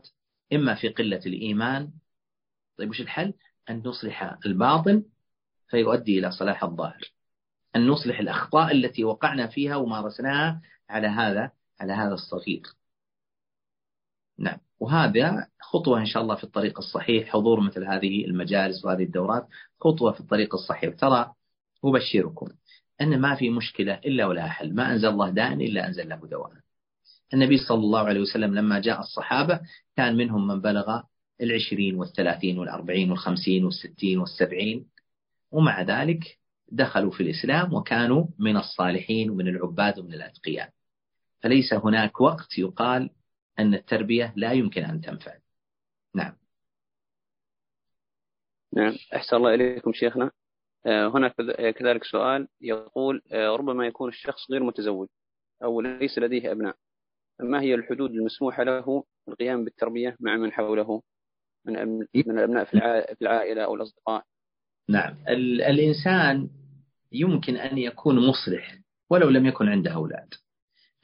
[0.53, 1.91] إما في قلة الإيمان.
[2.78, 3.34] طيب وش الحل؟
[3.69, 5.03] أن نصلح الباطن
[5.69, 7.11] فيؤدي إلى صلاح الظاهر.
[7.75, 12.63] أن نصلح الأخطاء التي وقعنا فيها ومارسناها على هذا على هذا الصغير.
[14.39, 14.57] نعم.
[14.80, 19.47] وهذا خطوة إن شاء الله في الطريق الصحيح حضور مثل هذه المجالس وهذه الدورات
[19.82, 20.95] خطوة في الطريق الصحيح.
[20.95, 21.34] ترى
[21.86, 22.47] أبشركم
[23.01, 24.75] أن ما في مشكلة إلا ولا حل.
[24.75, 26.51] ما أنزل الله داء إلا أنزل له دواء.
[27.34, 29.61] النبي صلى الله عليه وسلم لما جاء الصحابة
[29.95, 31.01] كان منهم من بلغ
[31.41, 34.89] العشرين والثلاثين والأربعين والخمسين والستين والسبعين.
[35.51, 36.39] ومع ذلك
[36.71, 40.69] دخلوا في الإسلام وكانوا من الصالحين ومن العباد ومن الأتقياء.
[41.43, 43.09] فليس هناك وقت يقال
[43.59, 45.33] أن التربية لا يمكن أن تنفع.
[46.15, 46.33] نعم.
[48.73, 48.95] نعم.
[49.15, 50.31] أحسن الله إليكم شيخنا.
[50.85, 51.27] آه، هنا
[51.71, 55.07] كذلك سؤال يقول آه، ربما يكون الشخص غير متزوج
[55.63, 56.75] أو ليس لديه أبناء
[57.39, 61.01] ما هي الحدود المسموحة له القيام بالتربية مع من حوله؟
[61.68, 64.24] من من الأبناء في العائلة أو الأصدقاء.
[64.89, 65.15] نعم.
[65.70, 66.49] الإنسان
[67.11, 68.78] يمكن أن يكون مصلح
[69.09, 70.34] ولو لم يكن عنده أولاد.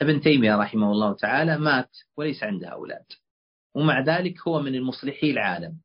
[0.02, 3.06] ابن تيمية رحمه الله تعالى مات وليس عنده أولاد.
[3.76, 5.78] ومع ذلك هو من المصلحي العالم.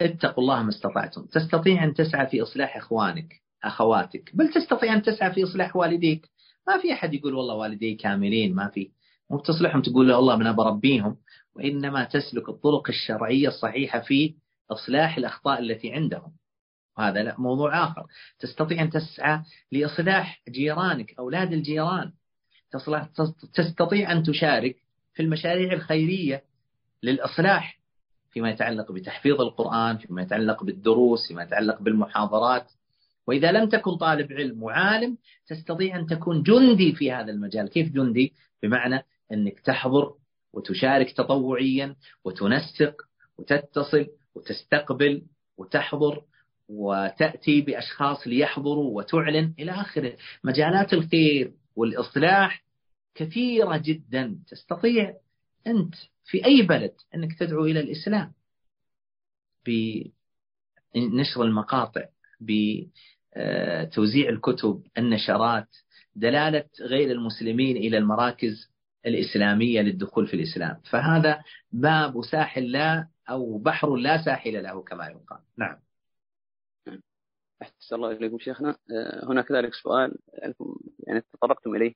[0.00, 1.26] اتقوا الله ما استطعتم.
[1.26, 4.30] تستطيع أن تسعى في إصلاح إخوانك أخواتك.
[4.34, 6.28] بل تستطيع أن تسعى في إصلاح والديك.
[6.68, 8.90] ما في أحد يقول والله والدي كاملين ما في.
[9.30, 11.16] مو تصلحهم تقول والله أنا بربيهم
[11.56, 14.34] وإنما تسلك الطرق الشرعية الصحيحة في
[14.70, 16.32] إصلاح الأخطاء التي عندهم.
[16.98, 18.06] وهذا لا موضوع آخر.
[18.38, 19.40] تستطيع أن تسعى
[19.72, 22.12] لإصلاح جيرانك أولاد الجيران.
[23.54, 24.76] تستطيع أن تشارك
[25.14, 26.42] في المشاريع الخيرية
[27.02, 27.78] للإصلاح
[28.30, 32.66] فيما يتعلق بتحفيظ القرآن فيما يتعلق بالدروس فيما يتعلق بالمحاضرات.
[33.26, 37.68] وإذا لم تكن طالب علم وعالم تستطيع أن تكون جندي في هذا المجال.
[37.68, 38.32] كيف جندي؟
[38.62, 40.14] بمعنى أنك تحضر
[40.52, 43.02] وتشارك تطوعيا وتنسق
[43.38, 45.22] وتتصل وتستقبل
[45.56, 46.24] وتحضر
[46.68, 50.16] وتأتي بأشخاص ليحضروا وتعلن إلى آخره.
[50.44, 52.64] مجالات الخير والإصلاح
[53.14, 54.38] كثيرة جدا.
[54.48, 55.14] تستطيع
[55.66, 55.94] أنت
[56.24, 58.32] في أي بلد أنك تدعو إلى الإسلام
[59.66, 62.04] بنشر المقاطع
[62.40, 65.68] بتوزيع الكتب النشرات
[66.16, 68.71] دلالة غير المسلمين إلى المراكز
[69.06, 70.80] الإسلامية للدخول في الإسلام.
[70.90, 71.42] فهذا
[71.72, 75.40] باب ساحل لا أو بحر لا ساحل له كما يقال.
[75.58, 75.78] نعم.
[77.62, 78.70] أحسن الله إليكم شيخنا.
[78.70, 80.18] آه، هنا كذلك سؤال
[81.06, 81.94] يعني تطرقتم إليه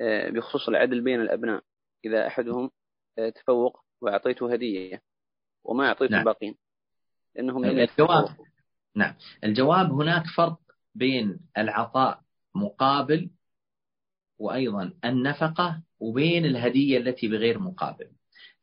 [0.00, 1.62] آه، بخصوص العدل بين الأبناء.
[2.04, 2.70] إذا أحدهم
[3.18, 5.02] آه، تفوق وأعطيته هدية
[5.64, 6.20] وما أعطيته نعم.
[6.20, 6.54] الباقين
[7.34, 8.36] لأنهم الجواب
[8.96, 9.14] نعم.
[9.44, 10.58] الجواب هناك فرق
[10.94, 12.22] بين العطاء
[12.54, 13.30] مقابل
[14.38, 18.06] وأيضا النفقة وبين الهدية التي بغير مقابل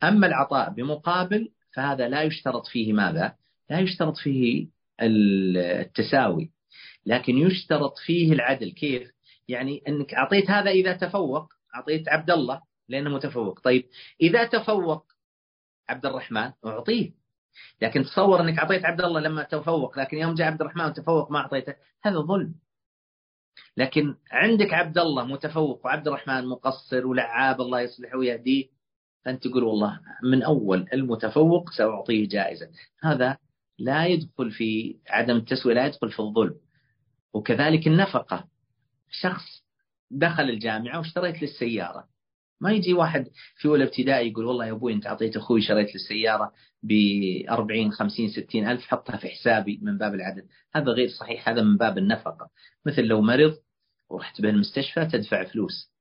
[0.03, 3.35] أما العطاء بمقابل فهذا لا يشترط فيه ماذا؟
[3.69, 4.67] لا يشترط فيه
[5.01, 6.51] التساوي
[7.05, 9.11] لكن يشترط فيه العدل كيف؟
[9.47, 13.85] يعني أنك أعطيت هذا إذا تفوق أعطيت عبد الله لأنه متفوق طيب
[14.21, 15.05] إذا تفوق
[15.89, 17.11] عبد الرحمن أعطيه
[17.81, 21.39] لكن تصور أنك أعطيت عبد الله لما تفوق لكن يوم جاء عبد الرحمن وتفوق ما
[21.39, 22.55] أعطيته هذا ظلم
[23.77, 28.65] لكن عندك عبد الله متفوق وعبد الرحمن مقصر ولعاب الله يصلحه ويهديه
[29.25, 32.69] فأنت تقول والله من أول المتفوق سأعطيه جائزة.
[33.03, 33.37] هذا
[33.79, 36.55] لا يدخل في عدم التسوية لا يدخل في الظلم.
[37.33, 38.47] وكذلك النفقة.
[39.09, 39.63] شخص
[40.11, 42.07] دخل الجامعة واشتريت للسيارة.
[42.61, 46.53] ما يجي واحد في أولى ابتدائي يقول والله يا أبوي أنت أعطيت أخوي شريت للسيارة
[46.83, 46.91] ب
[47.49, 50.47] 40 50 60 ألف حطها في حسابي من باب العدل.
[50.73, 52.49] هذا غير صحيح هذا من باب النفقة.
[52.85, 53.57] مثل لو مرض
[54.09, 55.91] ورحت به المستشفى تدفع فلوس.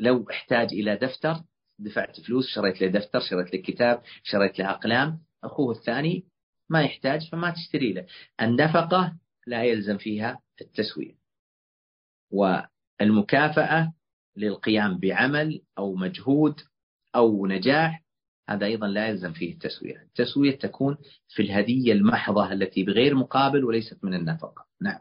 [0.00, 1.36] لو احتاج إلى دفتر
[1.78, 6.26] دفعت فلوس شريت له دفتر شريت له كتاب شريت له أقلام أخوه الثاني
[6.68, 8.06] ما يحتاج فما تشتري له.
[8.40, 9.16] النفقة
[9.46, 11.16] لا يلزم فيها التسوية.
[12.30, 13.92] والمكافأة
[14.36, 16.60] للقيام بعمل أو مجهود
[17.16, 18.02] أو نجاح
[18.48, 20.02] هذا أيضا لا يلزم فيه التسوية.
[20.02, 24.66] التسوية تكون في الهدية المحضة التي بغير مقابل وليست من النفقة.
[24.80, 25.00] نعم.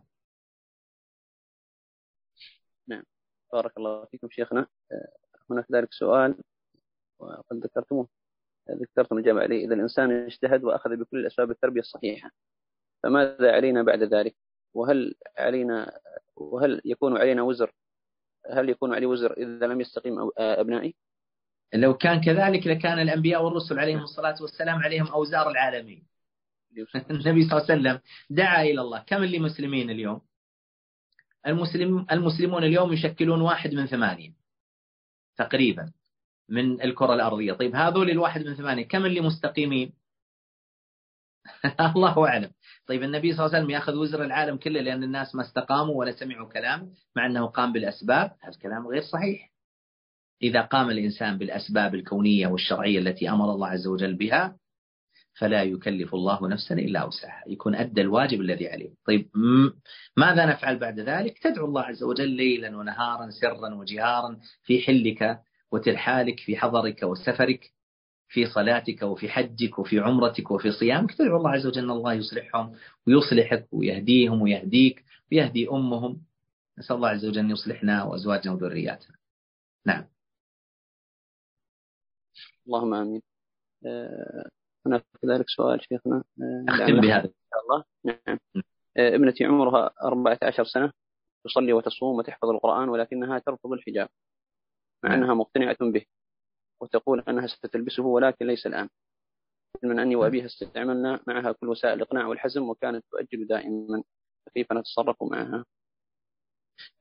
[2.88, 3.04] نعم.
[3.54, 4.68] بارك الله فيكم شيخنا.
[5.50, 6.36] هناك ذلك سؤال
[7.20, 8.08] وقد ذكرتموه.
[8.72, 12.32] ذكرتم الجامع عليه إذا الإنسان اجتهد وأخذ بكل الأسباب التربية الصحيحة
[13.04, 14.36] فماذا علينا بعد ذلك؟
[14.74, 16.00] وهل علينا
[16.36, 17.72] وهل يكون علينا وزر
[18.52, 20.96] هل يكون علي وزر إذا لم يستقيم أبنائي؟
[21.74, 26.08] لو كان كذلك لكان الأنبياء والرسل عليهم الصلاة والسلام عليهم أوزار العالمين.
[27.12, 29.00] النبي صلى الله عليه وسلم دعا إلى الله.
[29.00, 30.22] كم اللي مسلمين اليوم؟
[31.48, 34.34] المسلم المسلمون اليوم يشكلون واحد من ثمانية
[35.38, 35.92] تقريبا
[36.50, 37.54] من الكرة الأرضية.
[37.54, 39.94] طيب هذول الواحد من ثمانية كم اللي مستقيمين
[41.96, 42.52] الله أعلم.
[42.88, 46.12] طيب النبي صلى الله عليه وسلم يأخذ وزر العالم كله لأن الناس ما استقاموا ولا
[46.12, 48.32] سمعوا كلام مع أنه قام بالأسباب.
[48.42, 49.52] هذا الكلام غير صحيح.
[50.42, 54.58] إذا قام الإنسان بالأسباب الكونية والشرعية التي أمر الله عز وجل بها
[55.40, 57.44] فلا يكلف الله نفسا إلا وسعها.
[57.48, 58.90] يكون أدى الواجب الذي عليه.
[59.08, 59.30] طيب
[60.18, 65.40] ماذا نفعل بعد ذلك؟ تدعو الله عز وجل ليلا ونهارا سرا وجهارا في حلك
[65.72, 67.75] وترحالك في حضرك وسفرك.
[68.28, 71.12] في صلاتك وفي حجك وفي عمرتك وفي صيامك.
[71.12, 72.76] تدعو الله عز وجل أن الله يصلحهم
[73.08, 76.22] ويصلحك ويهديهم ويهديك ويهدي أمهم.
[76.78, 79.16] نسأل الله عز وجل أن يصلحنا وأزواجنا وذرياتنا.
[79.86, 80.06] نعم.
[82.68, 83.22] اللهم آمين.
[83.86, 84.50] آه،
[84.86, 86.24] هناك كذلك سؤال شيخنا.
[86.42, 87.26] آه، أختم بهذا.
[87.26, 87.84] إن شاء الله.
[88.04, 88.40] نعم.
[88.98, 90.92] آه، ابنتي عمرها 14 سنة
[91.44, 94.10] تصلي وتصوم وتحفظ القرآن ولكنها ترفض الحجاب
[95.04, 95.24] مع نعم.
[95.24, 96.06] أنها مقتنعة به.
[96.82, 98.90] وتقول أنها ستلبسه ولكن ليس الآن.
[99.84, 104.04] من أني وأبيها استعملنا معها كل وسائل الإقناع والحزم وكانت تؤجل دائما.
[104.46, 105.66] فكيف نتصرف معها؟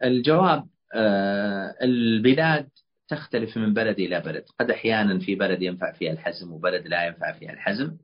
[0.04, 2.70] الجواب آه، البلاد
[3.08, 4.44] تختلف من بلد إلى بلد.
[4.60, 7.96] قد أحيانا في بلد ينفع فيها الحزم وبلد لا ينفع فيها الحزم.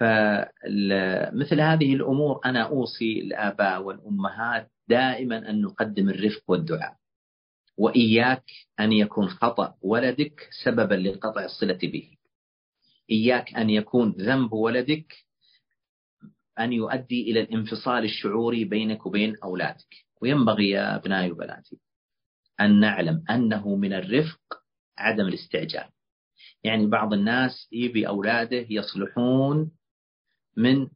[0.00, 6.96] فمثل هذه الأمور أنا أوصي الآباء والأمهات دائما أن نقدم الرفق والدعاء.
[7.76, 8.44] وإياك
[8.80, 12.10] أن يكون خطأ ولدك سببا لقطع الصلة به.
[13.10, 15.14] إياك أن يكون ذنب ولدك
[16.58, 19.94] أن يؤدي إلى الانفصال الشعوري بينك وبين أولادك.
[20.22, 21.78] وينبغي يا أبنائي وبناتي
[22.60, 24.40] أن نعلم أنه من الرفق
[24.98, 25.88] عدم الاستعجال.
[26.64, 29.70] يعني بعض الناس يبي أولاده يصلحون
[30.56, 30.88] من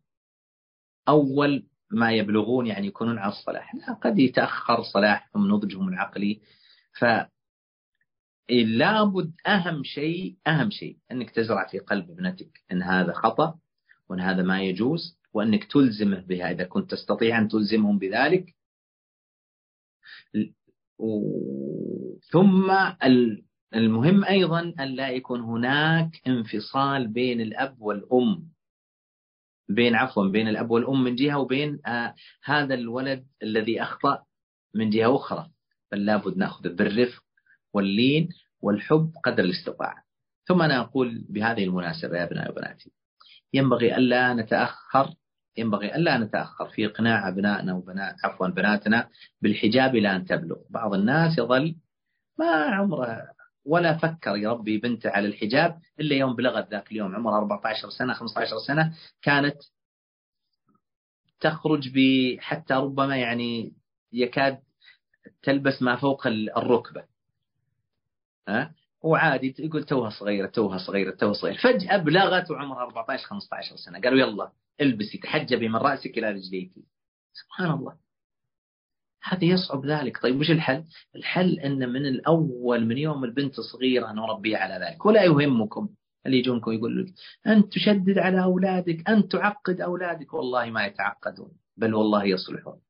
[1.09, 3.75] أول ما يبلغون يعني يكونون على الصلاح.
[3.75, 6.41] لا قد يتأخر صلاحهم نضجهم العقلي
[6.95, 7.05] ف
[8.51, 13.59] لابد أهم شيء أهم شيء أنك تزرع في قلب ابنتك أن هذا خطأ
[14.09, 16.51] وأن هذا ما يجوز وأنك تلزمه بها.
[16.51, 18.55] إذا كنت تستطيع أن تلزمهم بذلك
[22.33, 22.71] ثم
[23.75, 28.49] المهم أيضا أن لا يكون هناك انفصال بين الأب والأم.
[29.69, 32.15] بين عفوا بين الأب والأم من جهة وبين آه
[32.45, 34.25] هذا الولد الذي أخطأ
[34.75, 35.54] من جهة أخرى.
[35.93, 37.23] بل لابد نأخذه بالرفق
[37.73, 38.29] واللين
[38.61, 40.05] والحب قدر الاستطاعة.
[40.47, 42.93] ثم أنا أقول بهذه المناسبة يا ابنائي وبناتي
[43.53, 45.15] ينبغي ألا نتأخر
[45.57, 49.09] ينبغي ألا نتأخر في إقناع أبنائنا وبنات عفوا بناتنا
[49.43, 50.57] بالحجاب إلى أن تبلغ.
[50.71, 51.77] بعض الناس يظل
[52.39, 57.91] ما عمره ولا فكر يربي بنته على الحجاب إلا يوم بلغت ذاك اليوم عمرها 14
[57.91, 59.57] سنة 15 سنة كانت
[61.41, 61.91] تخرج
[62.39, 63.73] حتى ربما يعني
[64.13, 64.59] يكاد
[65.43, 67.05] تلبس ما فوق الركبة.
[68.49, 71.57] ها؟ وعادي يقول توها صغيرة توها صغيرة توها صغيرة.
[71.57, 74.01] فجأة بلغت وعمرها 14 15 سنة.
[74.01, 76.73] قالوا يلا البسي تحجبي من رأسك إلى رجليك.
[77.33, 77.97] سبحان الله.
[79.23, 80.23] هذا يصعب ذلك.
[80.23, 80.85] طيب وش الحل؟
[81.17, 85.07] الحل أن من الأول من يوم البنت صغيرة نربيها على ذلك.
[85.07, 85.89] ولا يهمكم
[86.27, 87.15] اللي يجونكم يقول لك
[87.47, 90.35] أنت تشدد على أولادك أنت تعقد أولادك.
[90.35, 92.81] والله ما يتعقدون بل والله يصلحون.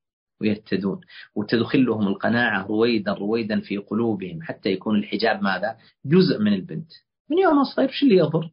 [0.45, 1.01] ويهتدون
[1.35, 6.93] وتدخلهم القناعة رويدا رويدا في قلوبهم حتى يكون الحجاب ماذا؟ جزء من البنت.
[7.31, 8.51] من يوم صغير وش اللي يضر؟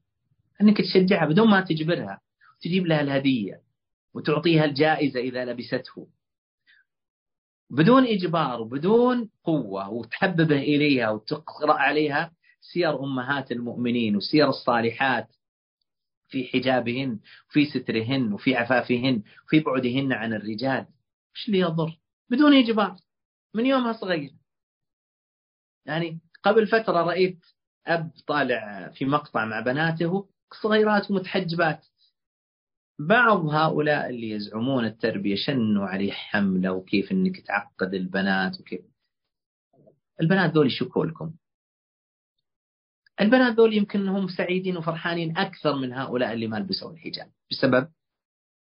[0.62, 2.22] أنك تشجعها بدون ما تجبرها
[2.62, 3.62] تجيب لها الهدية
[4.14, 6.08] وتعطيها الجائزة إذا لبسته.
[7.70, 12.32] بدون إجبار وبدون قوة وتحببه إليها وتقرأ عليها
[12.62, 15.28] سير أمهات المؤمنين وسير الصالحات
[16.28, 17.20] في حجابهن
[17.50, 20.86] وفي سترهن وفي عفافهن وفي بعدهن عن الرجال.
[21.36, 22.96] إيش اللي يضر؟ بدون إجبار.
[23.54, 24.32] من يومها صغير
[25.86, 27.46] يعني قبل فترة رأيت
[27.88, 30.30] أب طالع في مقطع مع بناته
[30.64, 31.86] صغيرات ومتحجبات.
[33.00, 38.82] بعض هؤلاء اللي يزعمون التربية شنوا عليه حملة وكيف إنك تعقد البنات وكيف.
[40.22, 41.34] البنات ذول يشكوا لكم.
[43.22, 47.32] البنات ذول يمكن هم سعيدين وفرحانين أكثر من هؤلاء اللي ما لبسوا الحجاب.
[47.52, 47.92] بسبب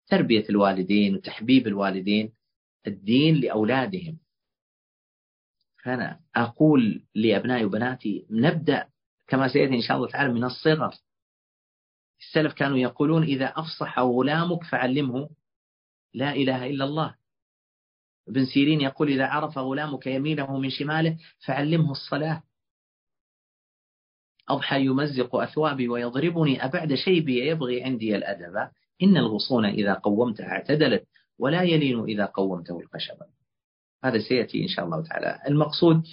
[0.07, 2.34] تربية الوالدين وتحبيب الوالدين.
[2.88, 4.19] الدين لأولادهم.
[5.84, 8.88] فأنا أقول لأبنائي وبناتي نبدأ
[9.27, 10.95] كما سيأتي إن شاء الله تعالى من الصغر.
[12.19, 15.29] السلف كانوا يقولون إذا أفصح غلامك فعلمه.
[16.13, 17.15] لا إله إلا الله.
[18.27, 22.43] ابن سيرين يقول إذا عرف غلامك يمينه من شماله فعلمه الصلاة.
[24.49, 28.69] أضحى يمزق أثوابي ويضربني أبعد شيبي يبغي عندي الأدب.
[29.03, 31.07] إن الغصون إذا قومتها اعتدلت.
[31.43, 33.25] ولا يلين إذا قومته الخشبة
[34.03, 35.39] هذا سيأتي إن شاء الله تعالى.
[35.47, 36.03] المقصود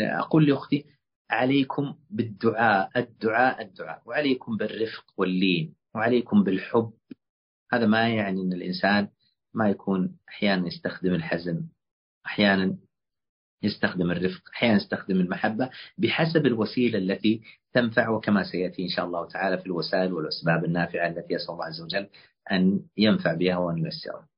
[0.00, 0.84] أقول لأختي
[1.30, 4.02] عليكم بالدعاء الدعاء الدعاء.
[4.06, 6.92] وعليكم بالرفق واللين وعليكم بالحب.
[7.72, 9.08] هذا ما يعني أن الإنسان
[9.54, 11.68] ما يكون أحيانا يستخدم الحزن
[12.26, 12.76] أحيانا
[13.62, 17.42] يستخدم الرفق أحيانا يستخدم المحبة بحسب الوسيلة التي
[17.72, 18.08] تنفع.
[18.08, 22.08] وكما سيأتي إن شاء الله تعالى في الوسائل والأسباب النافعة التي يسأل الله عز وجل
[22.52, 24.28] أن ينفع بها وأن ييسرها